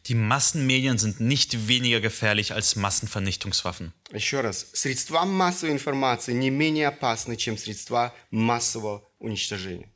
[0.07, 3.93] Die Massenmedien sind nicht weniger gefährlich als Massenvernichtungswaffen.
[4.13, 4.67] Еще раз.
[4.73, 9.89] Средства массовой информации не менее опасны, чем средства массового уничтожения.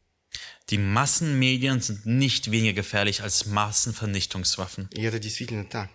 [0.71, 4.89] Die Massenmedien sind nicht weniger gefährlich als Massenvernichtungswaffen.
[4.93, 5.91] И это действительно так.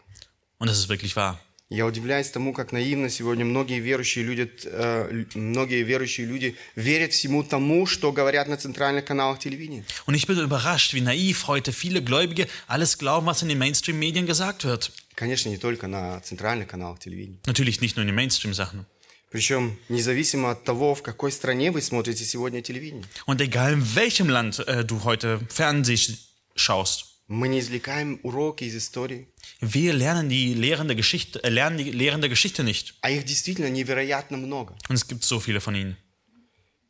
[0.58, 1.40] Und das ist wirklich wahr.
[1.71, 7.43] Я удивляюсь тому, как наивно сегодня многие верующие люди, э, многие верующие люди верят всему
[7.43, 9.85] тому, что говорят на центральных каналах телевидения.
[10.07, 14.27] Und ich bin überrascht, wie naiv heute viele Gläubige alles glauben, was in den Mainstream-Medien
[14.27, 14.93] gesagt wird.
[15.15, 17.39] Конечно, не только на центральных каналах телевидения.
[17.47, 18.85] Natürlich nicht nur in den Mainstream-Sachen.
[19.31, 23.05] Причем независимо от того, в какой стране вы смотрите сегодня телевидение.
[23.27, 26.19] Und egal in welchem Land äh, du heute Fernsehen
[26.55, 29.29] schaust, Мы не извлекаем уроки из истории,
[29.62, 32.94] wir lernen die lehrende Geschichte, äh, lernen die lehrende Geschichte nicht.
[33.02, 34.76] а их действительно невероятно много.
[34.90, 35.98] Und es gibt so viele von ihnen.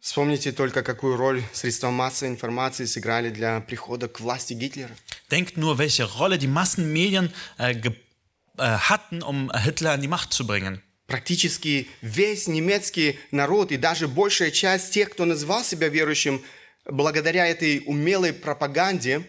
[0.01, 4.95] Вспомните только, какую роль средства массовой информации сыграли для прихода к власти Гитлера.
[5.29, 7.91] Denkt nur, welche Rolle die Massenmedien äh, ge
[8.57, 10.81] äh, hatten, um Hitler an die Macht zu bringen.
[11.07, 16.41] Практически весь немецкий народ и даже большая часть тех, кто называл себя верующим,
[16.85, 19.23] благодаря этой умелой пропаганде,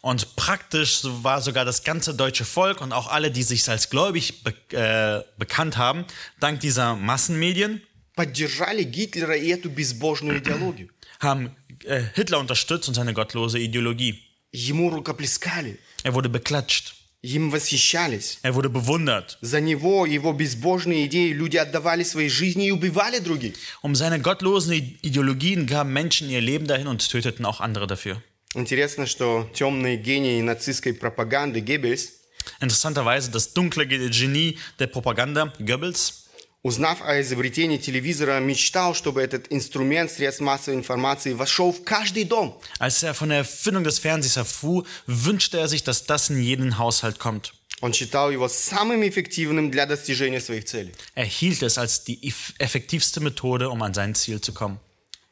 [0.00, 4.42] Und praktisch war sogar das ganze deutsche Volk und auch alle, die sich als gläubig
[4.44, 6.04] be äh, bekannt haben,
[6.40, 7.82] dank dieser Massenmedien,
[8.14, 10.88] поддержали Гитлера и эту безбожную идеологию.
[11.20, 14.22] haben äh, Hitler unterstützt und seine gottlose Ideologie.
[14.52, 16.94] Ему рукоплескали, Er wurde beklatscht.
[17.22, 18.38] им восхищались.
[18.42, 19.36] Er wurde bewundert.
[19.42, 23.54] За него, его безбожные идеи люди отдавали свои жизни и убивали других.
[23.82, 28.22] Um seine gottlosen I- Ideologien gaben Menschen ihr Leben dahin und töteten auch andere dafür.
[28.54, 32.12] Интересно, что темные гении нацистской пропаганды Геббельс,
[32.60, 36.22] Interessanterweise, das dunkle Ge- Genie der Propaganda, Goebbels,
[36.62, 42.58] узнав о изобретении телевизора, мечтал, чтобы этот инструмент средств массовой информации вошел в каждый дом.
[42.78, 46.78] als er von der Erfindung des Fernsehs erfuhr, wünschte er sich, dass das in jeden
[46.78, 47.52] Haushalt kommt.
[47.82, 50.92] Он считал его самым эффективным для достижения своих целей.
[51.14, 54.78] Er hielt es als die eff- effektivste Methode, um an sein Ziel zu kommen.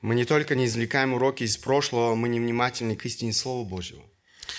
[0.00, 4.02] Мы не только не извлекаем уроки из прошлого, мы невнимательны к истине Слова Божьего.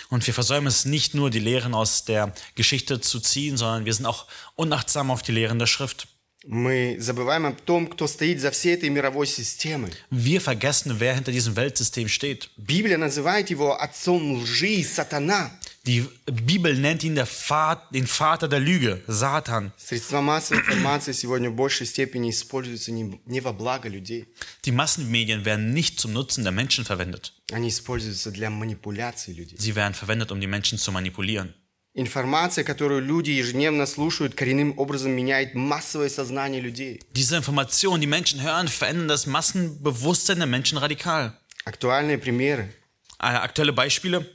[0.09, 3.93] Und wir versäumen es nicht nur, die Lehren aus der Geschichte zu ziehen, sondern wir
[3.93, 6.07] sind auch unachtsam auf die Lehren der Schrift.
[6.47, 9.91] Мы забываем о том, кто стоит за всей этой мировой системой.
[10.11, 12.49] Wir vergessen, wer hinter diesem Weltsystem steht.
[12.55, 15.51] Библия называет его отцом лжи, сатана.
[15.85, 19.71] Die Bibel nennt ihn der Vater, den Vater der Lüge, Satan.
[19.77, 24.27] Средства массовой информации сегодня в большей степени используются не, не во благо людей.
[24.65, 27.33] Die Massenmedien werden nicht zum Nutzen der Menschen verwendet.
[27.51, 29.57] Они используются для манипуляции людей.
[29.59, 31.53] Sie werden verwendet, um die Menschen zu manipulieren.
[31.97, 36.99] Информация, которую люди ежедневно слушают, коренным образом меняет массовое сознание людей.
[37.15, 41.39] Diese Informationen, die Menschen hören, verändern das Massenbewusstsein der Menschen radikal.
[41.63, 42.73] Актуальные примеры.
[43.17, 44.25] Äh, aktuelle Beispiele, м,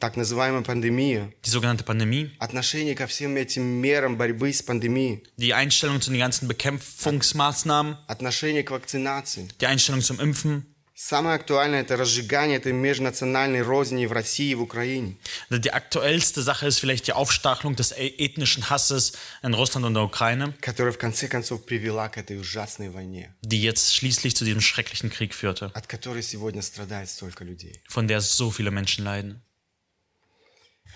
[0.00, 1.32] Так называемая пандемия.
[1.42, 5.24] die sogenannte Pandemie, Отношение ко всем этим мерам борьбы с пандемией.
[5.38, 9.48] die Einstellung zu den ganzen Bekämpfungsmaßnahmen, Отношение к вакцинации.
[9.60, 10.66] die Einstellung zum Impfen.
[10.94, 15.16] Самое актуальное – это разжигание этой межнациональной розни в России и в Украине.
[15.50, 19.94] Also Die aktuellste Sache ist vielleicht die Aufstachelung des e- ethnischen Hasses in Russland und
[19.94, 24.44] der Ukraine, которая в конце концов привела к этой ужасной войне, die jetzt schließlich zu
[24.44, 27.80] diesem schrecklichen Krieg führte, от которой сегодня страдает столько людей.
[27.88, 29.40] von der so viele Menschen leiden.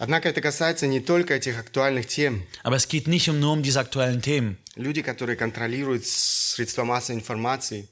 [0.00, 2.42] Однако это касается не только этих актуальных тем.
[2.62, 4.58] Aber es geht nicht um, nur um diese aktuellen Themen.
[4.76, 7.88] Люди, которые контролируют средства массовой информации,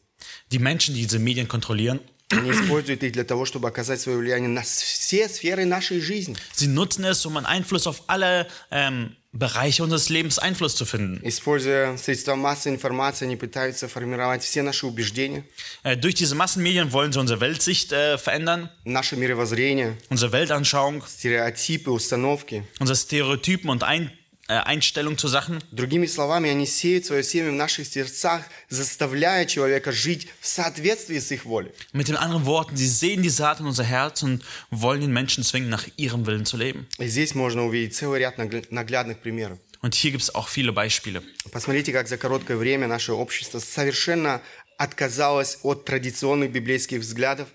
[0.50, 4.48] Die Menschen, die diese Medien kontrollieren, они используют их для того, чтобы оказать свое влияние
[4.48, 6.36] на с- все сферы нашей жизни.
[6.54, 11.20] sie nutzen es, um einen Einfluss auf alle ähm, Bereiche unseres Lebens Einfluss zu finden.
[11.24, 15.42] Используя средства массовой информации, они пытаются формировать все наши убеждения,
[15.82, 21.90] Äh, durch diese Massenmedien wollen sie unsere Weltsicht äh, verändern, наше мировоззрение, unsere Weltanschauung, стереотипы,
[21.90, 22.62] установки.
[22.78, 24.10] unsere Stereotypen und Ein äh,
[24.48, 25.62] Einstellung zu Sachen.
[25.72, 31.30] Другими словами, они сеют свое семя в наших сердцах, заставляя человека жить в соответствии с
[31.32, 31.72] их волей.
[31.94, 35.44] Mit den anderen Worten, sie sehen die Saat in unser Herz und wollen den Menschen
[35.44, 36.86] zwingen, nach ihrem Willen zu leben.
[36.98, 39.58] И здесь можно увидеть целый ряд нагля- наглядных примеров.
[39.80, 41.22] Und hier gibt es auch viele Beispiele.
[41.50, 44.42] Посмотрите, как за короткое время наше общество совершенно
[44.76, 47.48] отказалось от традиционных библейских взглядов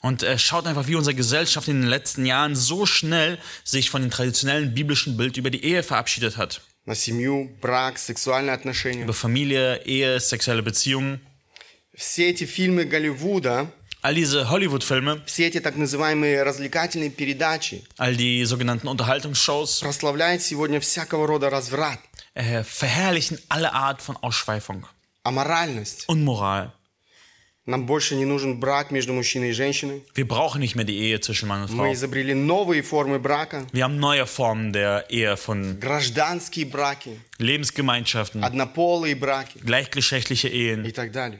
[0.00, 4.02] Und äh, schaut einfach, wie unsere Gesellschaft in den letzten Jahren so schnell sich von
[4.02, 6.60] dem traditionellen biblischen Bild über die Ehe verabschiedet hat.
[6.86, 9.04] на семью, брак, сексуальные отношения.
[9.04, 11.20] Über Familie, Ehe, sexuelle Beziehungen.
[11.94, 13.70] Все эти фильмы Голливуда,
[14.02, 20.80] All diese Hollywood-Filme, все эти так называемые развлекательные передачи all die sogenannten Unterhaltungsshows прославляют сегодня
[20.80, 22.00] всякого рода разврат,
[22.34, 24.86] äh, verherrlichen alle Art von Ausschweifung
[25.22, 26.06] аморальность.
[26.08, 26.72] und Moral.
[27.65, 30.03] Нам больше не нужен брак между мужчиной и женщиной.
[30.15, 31.93] Wir brauchen nicht mehr die Ehe zwischen Mann und Мы Frau.
[31.93, 39.15] изобрели новые формы брака, Wir haben neue Formen der Ehe von гражданские браки, Lebensgemeinschaften, однополые
[39.15, 41.39] браки gleichgeschlechtliche Ehen и так далее.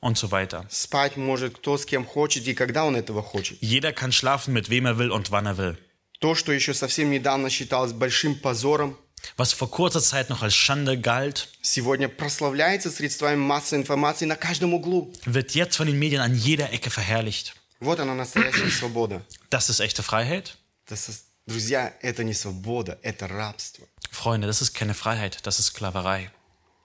[0.00, 0.64] und so weiter.
[0.70, 3.58] Спать может кто с кем хочет и когда он этого хочет.
[3.60, 5.76] Jeder kann schlafen, mit wem er will und wann er will.
[6.20, 8.96] То, что еще совсем недавно считалось большим позором,
[9.37, 14.73] Was vor kurzer Zeit noch als Schande galt, сегодня прославляется средствами массовой информации на каждом
[14.73, 15.13] углу.
[15.25, 17.53] wird jetzt von den Medien an jeder Ecke verherrlicht.
[17.79, 19.21] Вот она настоящая свобода.
[19.49, 20.57] Das ist echte Freiheit?
[20.85, 21.13] Это со-
[21.47, 23.85] Друзья, это не свобода, это рабство.
[24.11, 26.29] Freunde, das ist keine Freiheit, das ist Sklaverei.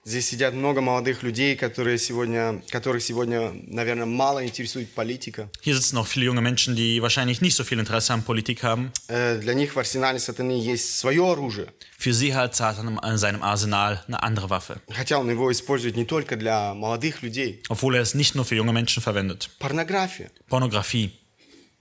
[0.04, 5.48] Здесь сидят много молодых людей, которые сегодня, которых сегодня, наверное, мало интересует политика.
[5.62, 8.92] Hier sitzen auch viele junge Menschen, die wahrscheinlich nicht so viel Interesse an Politik haben.
[9.10, 11.68] Э, Для них в арсенале сатаны есть свое оружие.
[12.00, 16.06] Für sie hat Satan in seinem Arsenal eine andere Waffe, Хотя он его использует не
[16.06, 17.62] только для молодых людей.
[17.70, 19.52] obwohl er es nicht nur für junge Menschen verwendet.
[19.60, 20.32] Порнография.
[20.50, 21.12] Pornografie.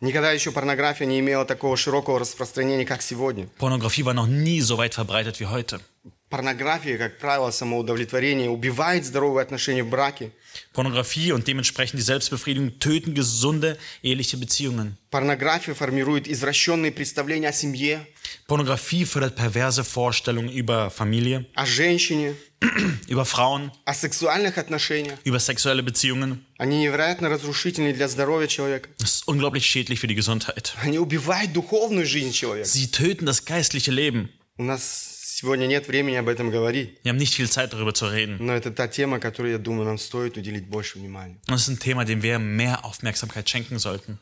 [0.02, 3.48] Никогда еще порнография не имела такого широкого распространения, как сегодня.
[3.58, 5.80] Pornografie war noch nie so weit verbreitet wie heute.
[6.29, 10.31] Порнография, как правило, самоудовлетворение убивает здоровые отношения в браке.
[10.73, 14.97] Pornografie und dementsprechend die Selbstbefriedigung töten gesunde eheliche Beziehungen.
[15.11, 18.05] Порнография формирует извращенные представления о семье,
[18.47, 22.35] Pornografie fördert perverse Vorstellungen über Familie, о женщине,
[23.07, 25.19] über Frauen, о сексуальных отношениях.
[25.23, 26.45] über sexuelle Beziehungen.
[26.57, 28.89] Они невероятно разрушительны для здоровья человека.
[28.99, 30.73] Das ist unglaublich schädlich für die Gesundheit.
[30.81, 32.67] Они убивают духовную жизнь человека.
[32.67, 34.29] Sie töten das geistliche Leben.
[34.57, 35.08] У нас
[35.39, 36.97] сегодня нет времени об этом говорить.
[37.03, 38.37] Wir haben nicht viel Zeit darüber zu reden.
[38.39, 41.37] Но это та тема, которой, я думаю, нам стоит уделить больше внимания.
[41.47, 44.19] Und das ist ein Thema, dem wir mehr Aufmerksamkeit schenken sollten.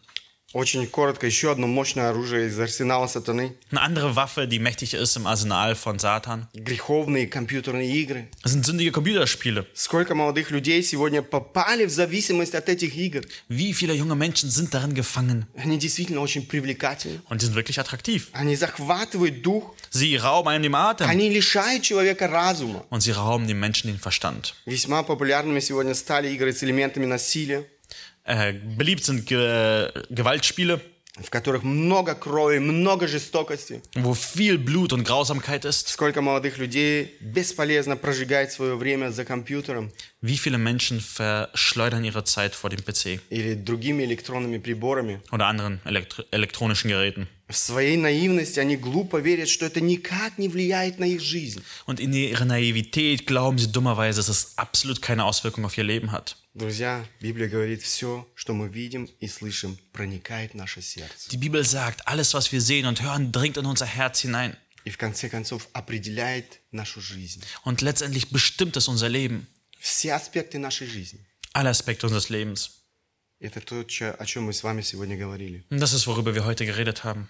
[0.54, 3.52] Очень коротко, еще одно мощное оружие из арсенала сатаны.
[3.70, 8.28] Eine andere Waffe, die mächtig ist im Arsenal von Satan, Греховные компьютерные игры.
[8.42, 9.66] das sind sündige Computerspiele.
[9.74, 13.24] Сколько молодых людей сегодня попали в зависимость от этих игр.
[13.50, 15.44] Wie viele junge Menschen sind darin gefangen?
[15.54, 17.20] Они действительно очень привлекательны.
[17.28, 18.28] Und die sind wirklich attraktiv.
[18.32, 19.74] Они захватывают дух.
[19.90, 21.06] Sie rauben einem den Atem.
[21.10, 22.86] Они лишают человека разума.
[22.88, 24.54] Und sie rauben dem Menschen den Verstand.
[24.64, 27.66] Весьма популярными сегодня стали игры с элементами насилия,
[28.27, 30.79] Äh, beliebt sind Ge Gewaltspiele,
[31.21, 33.81] в которых много крови, много жестокости.
[33.95, 35.87] wo viel Blut und Grausamkeit ist.
[35.89, 42.55] Сколько молодых людей бесполезно прожигает свое время за компьютером Wie viele Menschen verschleudern ihre Zeit
[42.55, 45.19] vor dem PC или другими электронными приборами.
[45.31, 47.27] oder anderen elektro elektronischen Geräten.
[47.49, 51.61] В своей наивности они глупо верят, что это никак не влияет на их жизнь.
[51.85, 56.11] Und in ihrer Naivität glauben sie dummerweise, dass es absolut keine Auswirkung auf ihr Leben
[56.11, 56.37] hat.
[56.57, 61.29] Друзья, Библия говорит, все, что мы видим и слышим, проникает в наше сердце.
[61.31, 64.55] Die Bibel sagt, alles, was wir sehen und hören, dringt in unser Herz hinein.
[64.85, 67.41] И в конце концов определяет нашу жизнь.
[67.63, 69.47] Und letztendlich bestimmt es unser Leben.
[69.79, 71.19] Все аспекты нашей жизни.
[71.53, 72.71] Alle Aspekte unseres Lebens.
[73.39, 75.63] Это то, чё- о чем мы с вами сегодня говорили.
[75.69, 77.29] Und das ist, worüber wir heute geredet haben.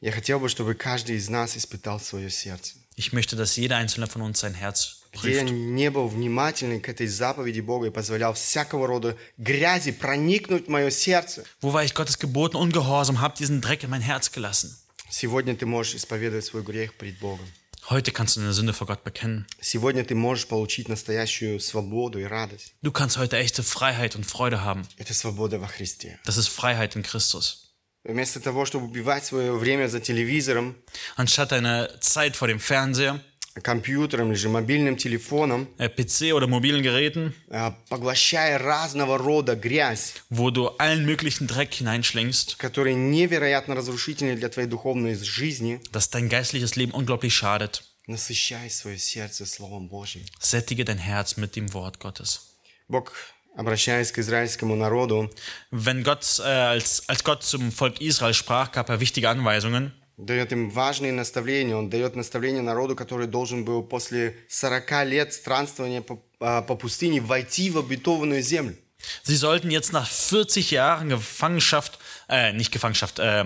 [0.00, 2.74] Я хотел бы, чтобы каждый из нас испытал свое сердце.
[2.96, 6.89] Ich möchte, dass jeder einzelne von uns sein Herz Где я не был внимательный к
[6.89, 11.45] этой заповеди Бога и позволял всякого рода грязи проникнуть в мое сердце.
[11.61, 14.75] Wo war ich Gottes Geboten ungehorsam, hab diesen Dreck in mein Herz gelassen.
[15.09, 17.45] Сегодня ты можешь исповедовать свой грех пред Богом.
[17.89, 19.47] Heute kannst du deine Sünde vor Gott bekennen.
[19.59, 22.75] Сегодня ты можешь получить настоящую свободу и радость.
[22.83, 24.85] Du kannst heute echte Freiheit und Freude haben.
[24.97, 26.19] Это свобода во Христе.
[26.25, 27.65] Das ist Freiheit in Christus.
[28.03, 30.75] Вместо того, чтобы убивать свое время за телевизором,
[31.17, 33.19] Anstatt deine Zeit vor dem Fernseher,
[33.62, 40.14] компьютером или же мобильным телефоном, äh, PC oder mobilen Geräten, а, поглощая разного рода грязь,
[40.28, 46.28] wo du allen möglichen Dreck hineinschlingst, которые невероятно разрушительны для твоей духовной жизни, das dein
[46.28, 50.24] geistliches Leben unglaublich schadet, насыщай свое сердце Словом Божьим.
[50.40, 52.40] sättige dein Herz mit dem Wort Gottes.
[52.88, 53.12] Бог,
[53.56, 55.30] обращаясь к израильскому народу,
[55.70, 59.92] Wenn Gott, äh, als, als Gott zum Volk Israel sprach, gab er wichtige Anweisungen.
[60.19, 61.75] Дает им важные наставления.
[61.75, 67.21] Он дает наставления народу, который должен был после 40 лет странствования по, а, по пустыне
[67.21, 68.75] войти в обетованную землю.
[69.23, 73.45] Sie sollten jetzt nach 40 Jahren Gefangenschaft, äh, nicht Gefangenschaft, äh,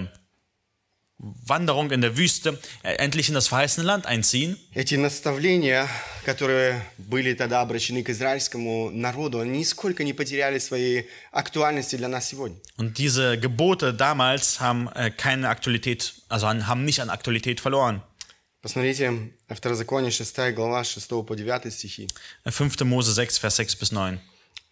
[1.23, 4.57] Wanderung in der Wüste, äh, endlich in das verheißene Land einziehen.
[4.73, 5.89] Эти наставления,
[6.25, 12.29] которые были тогда обращены к израильскому народу, они нисколько не потеряли своей актуальности для нас
[12.29, 12.57] сегодня.
[12.77, 18.03] Und diese Gebote damals haben äh, keine Aktualität, also an, haben nicht an Aktualität verloren.
[18.63, 22.09] Посмотрите, Второзаконие 6 глава 6 по 9 стихи.
[22.45, 22.85] Äh, 5.
[22.85, 24.21] Mose 6, Vers 6 bis 9.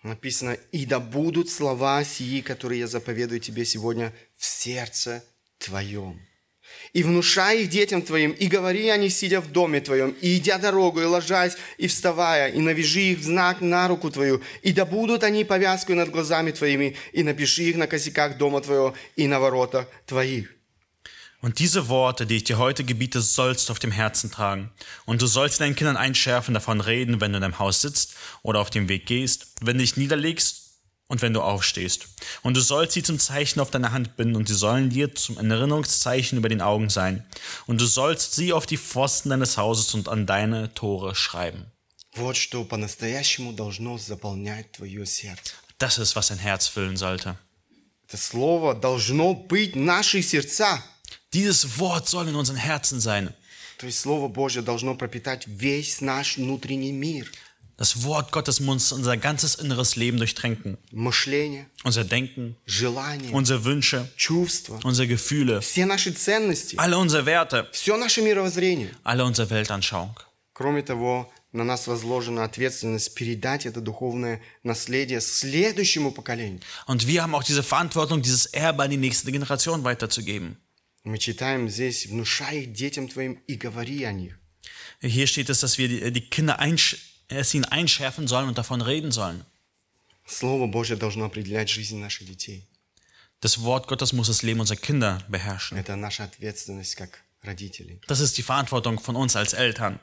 [0.04, 5.24] Написано, «И да будут слова сии, которые я заповедую тебе сегодня в сердце
[5.58, 6.20] твоем.
[6.93, 10.57] И внушай их детям твоим, и говори о них, сидя в доме твоем, и идя
[10.57, 14.85] дорогу, и ложась, и вставая, и навяжи их в знак на руку твою, и да
[14.85, 19.39] будут они повязкой над глазами твоими, и напиши их на косяках дома твоего и на
[19.39, 20.49] воротах твоих».
[21.41, 24.69] Und diese Worte, die ich dir heute gebiete, sollst du auf dem Herzen tragen.
[25.05, 28.13] Und du sollst deinen Kindern einschärfen, davon reden, wenn du in deinem Haus sitzt
[28.43, 30.60] oder auf dem Weg gehst, wenn du dich niederlegst
[31.10, 32.08] und wenn du aufstehst.
[32.42, 35.36] Und du sollst sie zum Zeichen auf deine Hand binden und sie sollen dir zum
[35.36, 37.24] Erinnerungszeichen über den Augen sein.
[37.66, 41.66] Und du sollst sie auf die Pfosten deines Hauses und an deine Tore schreiben.
[42.14, 45.54] Вот что по-настоящему должно заполнять твое сердце.
[45.78, 47.36] Das ist, was dein Herz füllen sollte.
[48.08, 50.82] Это слово должно быть в наших сердцах.
[51.34, 53.34] Dieses Wort soll in unseren Herzen sein.
[53.78, 57.30] То есть Слово Божье должно пропитать весь наш внутренний мир.
[57.80, 60.78] Das Wort Gottes muss unser ganzes inneres Leben durchtränken.
[60.92, 67.68] Мышление, Unser Denken, желание, unsere Wünsche, чувства, unsere Gefühle, все наши ценности, alle unsere Werte,
[67.72, 68.92] все наше мировоззрение.
[69.04, 70.14] alle unsere Weltanschauung.
[70.54, 76.60] Кроме того, на нас возложена ответственность передать это духовное наследие следующему поколению.
[76.86, 80.56] Und wir haben auch diese Verantwortung, dieses Erbe an die nächste Generation weiterzugeben.
[81.04, 84.38] Мы читаем здесь, внушай их детям твоим и говори о них.
[85.02, 86.96] Hier steht es, dass wir die, die Kinder einsch
[87.30, 89.44] es ihnen einschärfen sollen und davon reden sollen.
[90.26, 92.66] Слово Божье должно определять жизнь наших детей.
[93.40, 95.78] Das Wort Gottes muss das Leben unserer Kinder beherrschen.
[95.78, 98.00] Это наша ответственность как родителей.
[98.08, 100.00] Das ist die Verantwortung von uns als Eltern.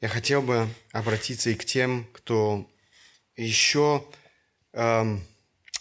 [0.00, 2.70] Я хотел бы обратиться и к тем, кто
[3.36, 4.04] еще
[4.72, 5.26] эм,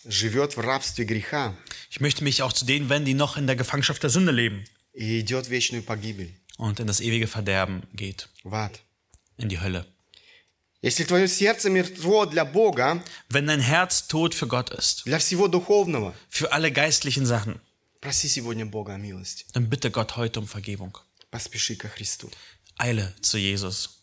[0.05, 1.55] живет в рабстве греха
[1.89, 4.65] Ich möchte mich auch zu denen wenden, die noch in der Gefangenschaft der Sünde leben
[4.93, 8.81] и идет в вечную погибель, und in das ewige Verderben geht, в ад.
[9.37, 9.85] in die Hölle.
[13.28, 15.06] Wenn dein Herz tot für Gott ist,
[16.28, 17.60] für alle geistlichen Sachen,
[19.52, 20.98] dann bitte Gott heute um Vergebung.
[22.78, 24.02] Eile zu Jesus.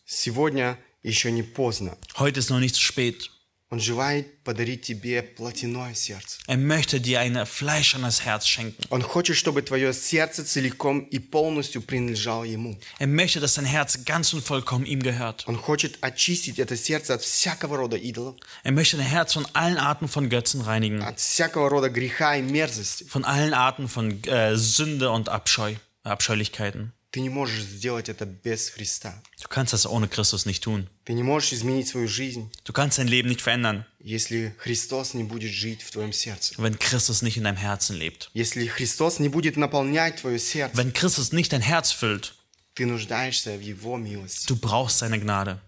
[2.18, 3.30] Heute ist noch nicht zu spät.
[3.71, 6.37] Он желает подарить тебе плотяное сердце.
[6.47, 8.85] Er möchte dir ein fleischernes Herz schenken.
[8.91, 12.77] Он хочет, чтобы твое сердце целиком и полностью принадлежало Ему.
[12.99, 15.45] Er möchte, dass dein Herz ganz und vollkommen ihm gehört.
[15.47, 19.77] Он хочет очистить это сердце от всякого рода идолов, Er möchte dein Herz von allen
[19.79, 23.05] Arten von Götzen reinigen, от всякого рода греха и мерзости.
[23.09, 26.93] von allen Arten von äh, Sünde und Abscheu, Abscheulichkeiten.
[27.12, 29.20] Ты не можешь сделать это без Христа.
[29.42, 30.86] Du kannst das ohne Christus nicht tun.
[31.04, 35.24] Ты не можешь изменить свою жизнь, Du kannst dein Leben nicht verändern, если Христос не
[35.24, 36.54] будет жить в твоем сердце.
[36.56, 38.30] wenn Christus nicht in deinem Herzen lebt.
[38.32, 42.34] Если Христос не будет наполнять твое сердце, Wenn Christus nicht dein Herz füllt,
[42.74, 44.46] ты нуждаешься в Его милости.
[44.46, 45.58] du brauchst seine Gnade.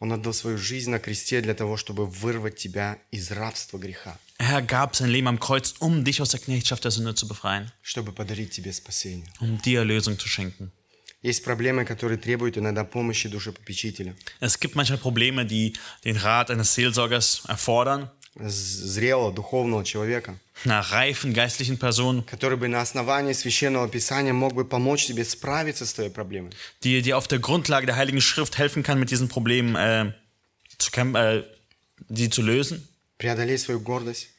[0.00, 4.61] Он отдал свою жизнь на кресте для того, чтобы вырвать тебя из рабства греха, Er
[4.61, 8.11] gab sein Leben am Kreuz, um dich aus der Knechtschaft der Sünde zu befreien, чтобы
[8.13, 9.25] подарить тебе спасение.
[9.41, 10.71] um dir Erlösung zu schenken.
[11.21, 14.15] Есть проблемы, которые требуют иногда помощи душепопечителя.
[14.39, 15.73] Es gibt manchmal Probleme, die
[16.05, 18.09] den Rat eines Seelsorgers erfordern.
[18.35, 24.53] з- зрелого духовного человека, einer reifen geistlichen Person, который бы на основании священного писания мог
[24.53, 26.51] бы помочь тебе справиться с твоей проблемой.
[26.83, 30.13] die dir auf der Grundlage der Heiligen Schrift helfen kann, mit diesen Problemen äh,
[30.77, 31.43] zu kämpfen, äh,
[32.07, 32.87] die zu lösen.
[33.17, 34.29] Преодолей свою гордость.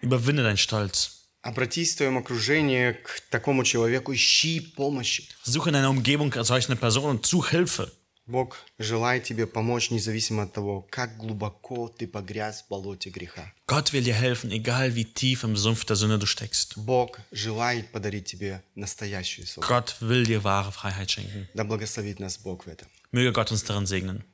[0.00, 1.20] Überwinde deinen Stolz.
[1.42, 5.28] Обратись в твоем окружении к такому человеку, ищи помощи.
[5.44, 7.92] Suche in deiner Umgebung solch eine Person und such Hilfe.
[8.26, 13.52] Бог желает тебе помочь, независимо от того, как глубоко ты погряз в болоте греха.
[13.66, 16.72] Gott will dir helfen, egal wie tief im Sumpf der Sünde du steckst.
[16.76, 19.68] Бог желает подарить тебе настоящую свободу.
[19.68, 21.48] Gott will dir wahre Freiheit schenken.
[21.52, 22.88] Да благословит нас Бог в этом.
[23.12, 24.24] Möge Gott uns darin segnen.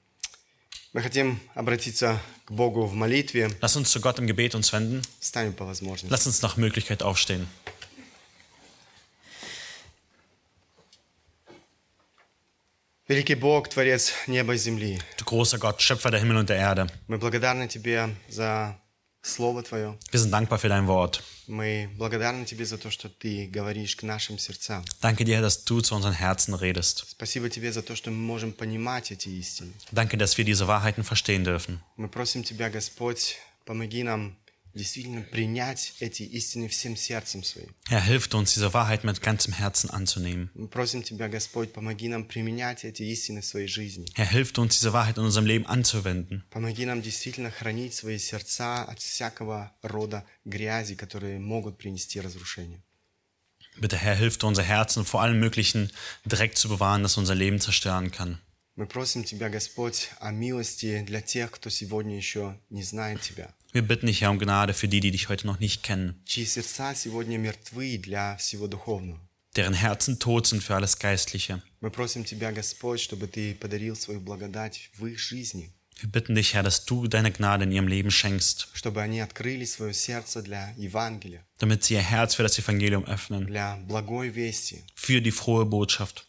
[0.95, 3.47] Мы хотим обратиться к Богу в молитве.
[3.61, 5.03] Lass uns zu Gott im Gebet uns wenden.
[5.21, 6.11] Станем по возможности.
[6.13, 7.47] Lass uns nach Möglichkeit aufstehen.
[13.09, 16.89] Великий Бог, Творец неба и земли, Du großer Gott, Schöpfer der Himmel und der Erde.
[17.09, 18.79] мы благодарны Тебе за
[19.26, 19.98] Слово Твое.
[20.12, 21.24] Wir sind dankbar für dein Wort.
[21.48, 24.86] Мы благодарны Тебе за то, что Ты говоришь к нашим сердцам.
[25.02, 27.06] Danke dir, dass du zu unseren Herzen redest.
[27.10, 29.74] Спасибо Тебе за то, что мы можем понимать эти истины.
[29.92, 31.82] Danke, dass wir diese Wahrheiten verstehen dürfen.
[31.98, 34.38] Мы просим Тебя, Господь, помоги нам
[34.76, 37.74] действительно принять эти истины всем сердцем своим.
[37.90, 40.52] Herr, hilf uns, diese Wahrheit mit ganzem Herzen anzunehmen.
[40.54, 44.06] Мы просим Тебя, Господь, помоги нам применять эти истины в своей жизни.
[44.16, 46.44] Herr, hilf uns, diese Wahrheit in unserem Leben anzuwenden.
[46.52, 52.84] Помоги нам действительно хранить свои сердца от всякого рода грязи, которые могут принести разрушение.
[53.78, 55.92] Bitte, Herr, hilf unser Herzen vor allem möglichen
[56.26, 58.40] Dreck zu bewahren, das unser Leben zerstören kann.
[58.78, 63.83] Мы просим Тебя, Господь, о милости для тех, кто сегодня еще не знает Тебя, Wir
[63.83, 66.95] bitten dich, Herr, um Gnade für die, die dich heute noch nicht kennen, чьи сердца
[66.95, 69.21] сегодня мертвы для всего духовного.
[69.57, 71.61] deren Herzen tot sind für alles Geistliche.
[71.81, 76.54] Мы просим Тебя, Господь, чтобы Ты подарил свою благодать в их жизни, Wir bitten dich,
[76.54, 78.68] Herr, dass du deine Gnade in ihrem Leben schenkst,
[81.60, 83.48] damit sie ihr Herz für das Evangelium öffnen,
[84.94, 86.28] für die frohe Botschaft.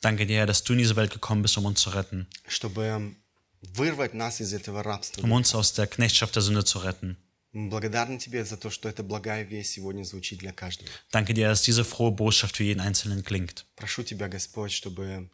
[0.00, 2.26] Danke dir, Herr, dass du in diese Welt gekommen bist, um uns zu retten,
[5.22, 7.16] um uns aus der Knechtschaft der Sünde zu retten.
[7.54, 10.88] Благодарны Тебе за то, что эта благая весть сегодня звучит для каждого.
[11.12, 13.64] Danke dir, dass diese frohe Botschaft für jeden Einzelnen klingt.
[13.76, 15.30] Прошу Тебя, Господь, чтобы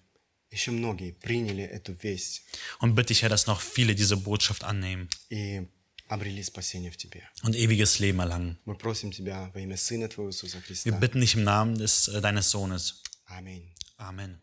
[0.51, 2.43] еще многие приняли эту весть
[2.81, 5.67] Und bitte dich, Herr, dass noch viele diese Botschaft annehmen и
[6.09, 7.23] обрели спасение в Тебе.
[7.43, 8.59] und ewiges Leben erlangen.
[8.67, 10.91] Мы просим Тебя во имя Сына Твоего Иисуса Wir Христа.
[10.91, 13.03] bitten dich im Namen des, äh, deines Sohnes.
[13.27, 13.73] Аминь.
[13.97, 14.43] Amen.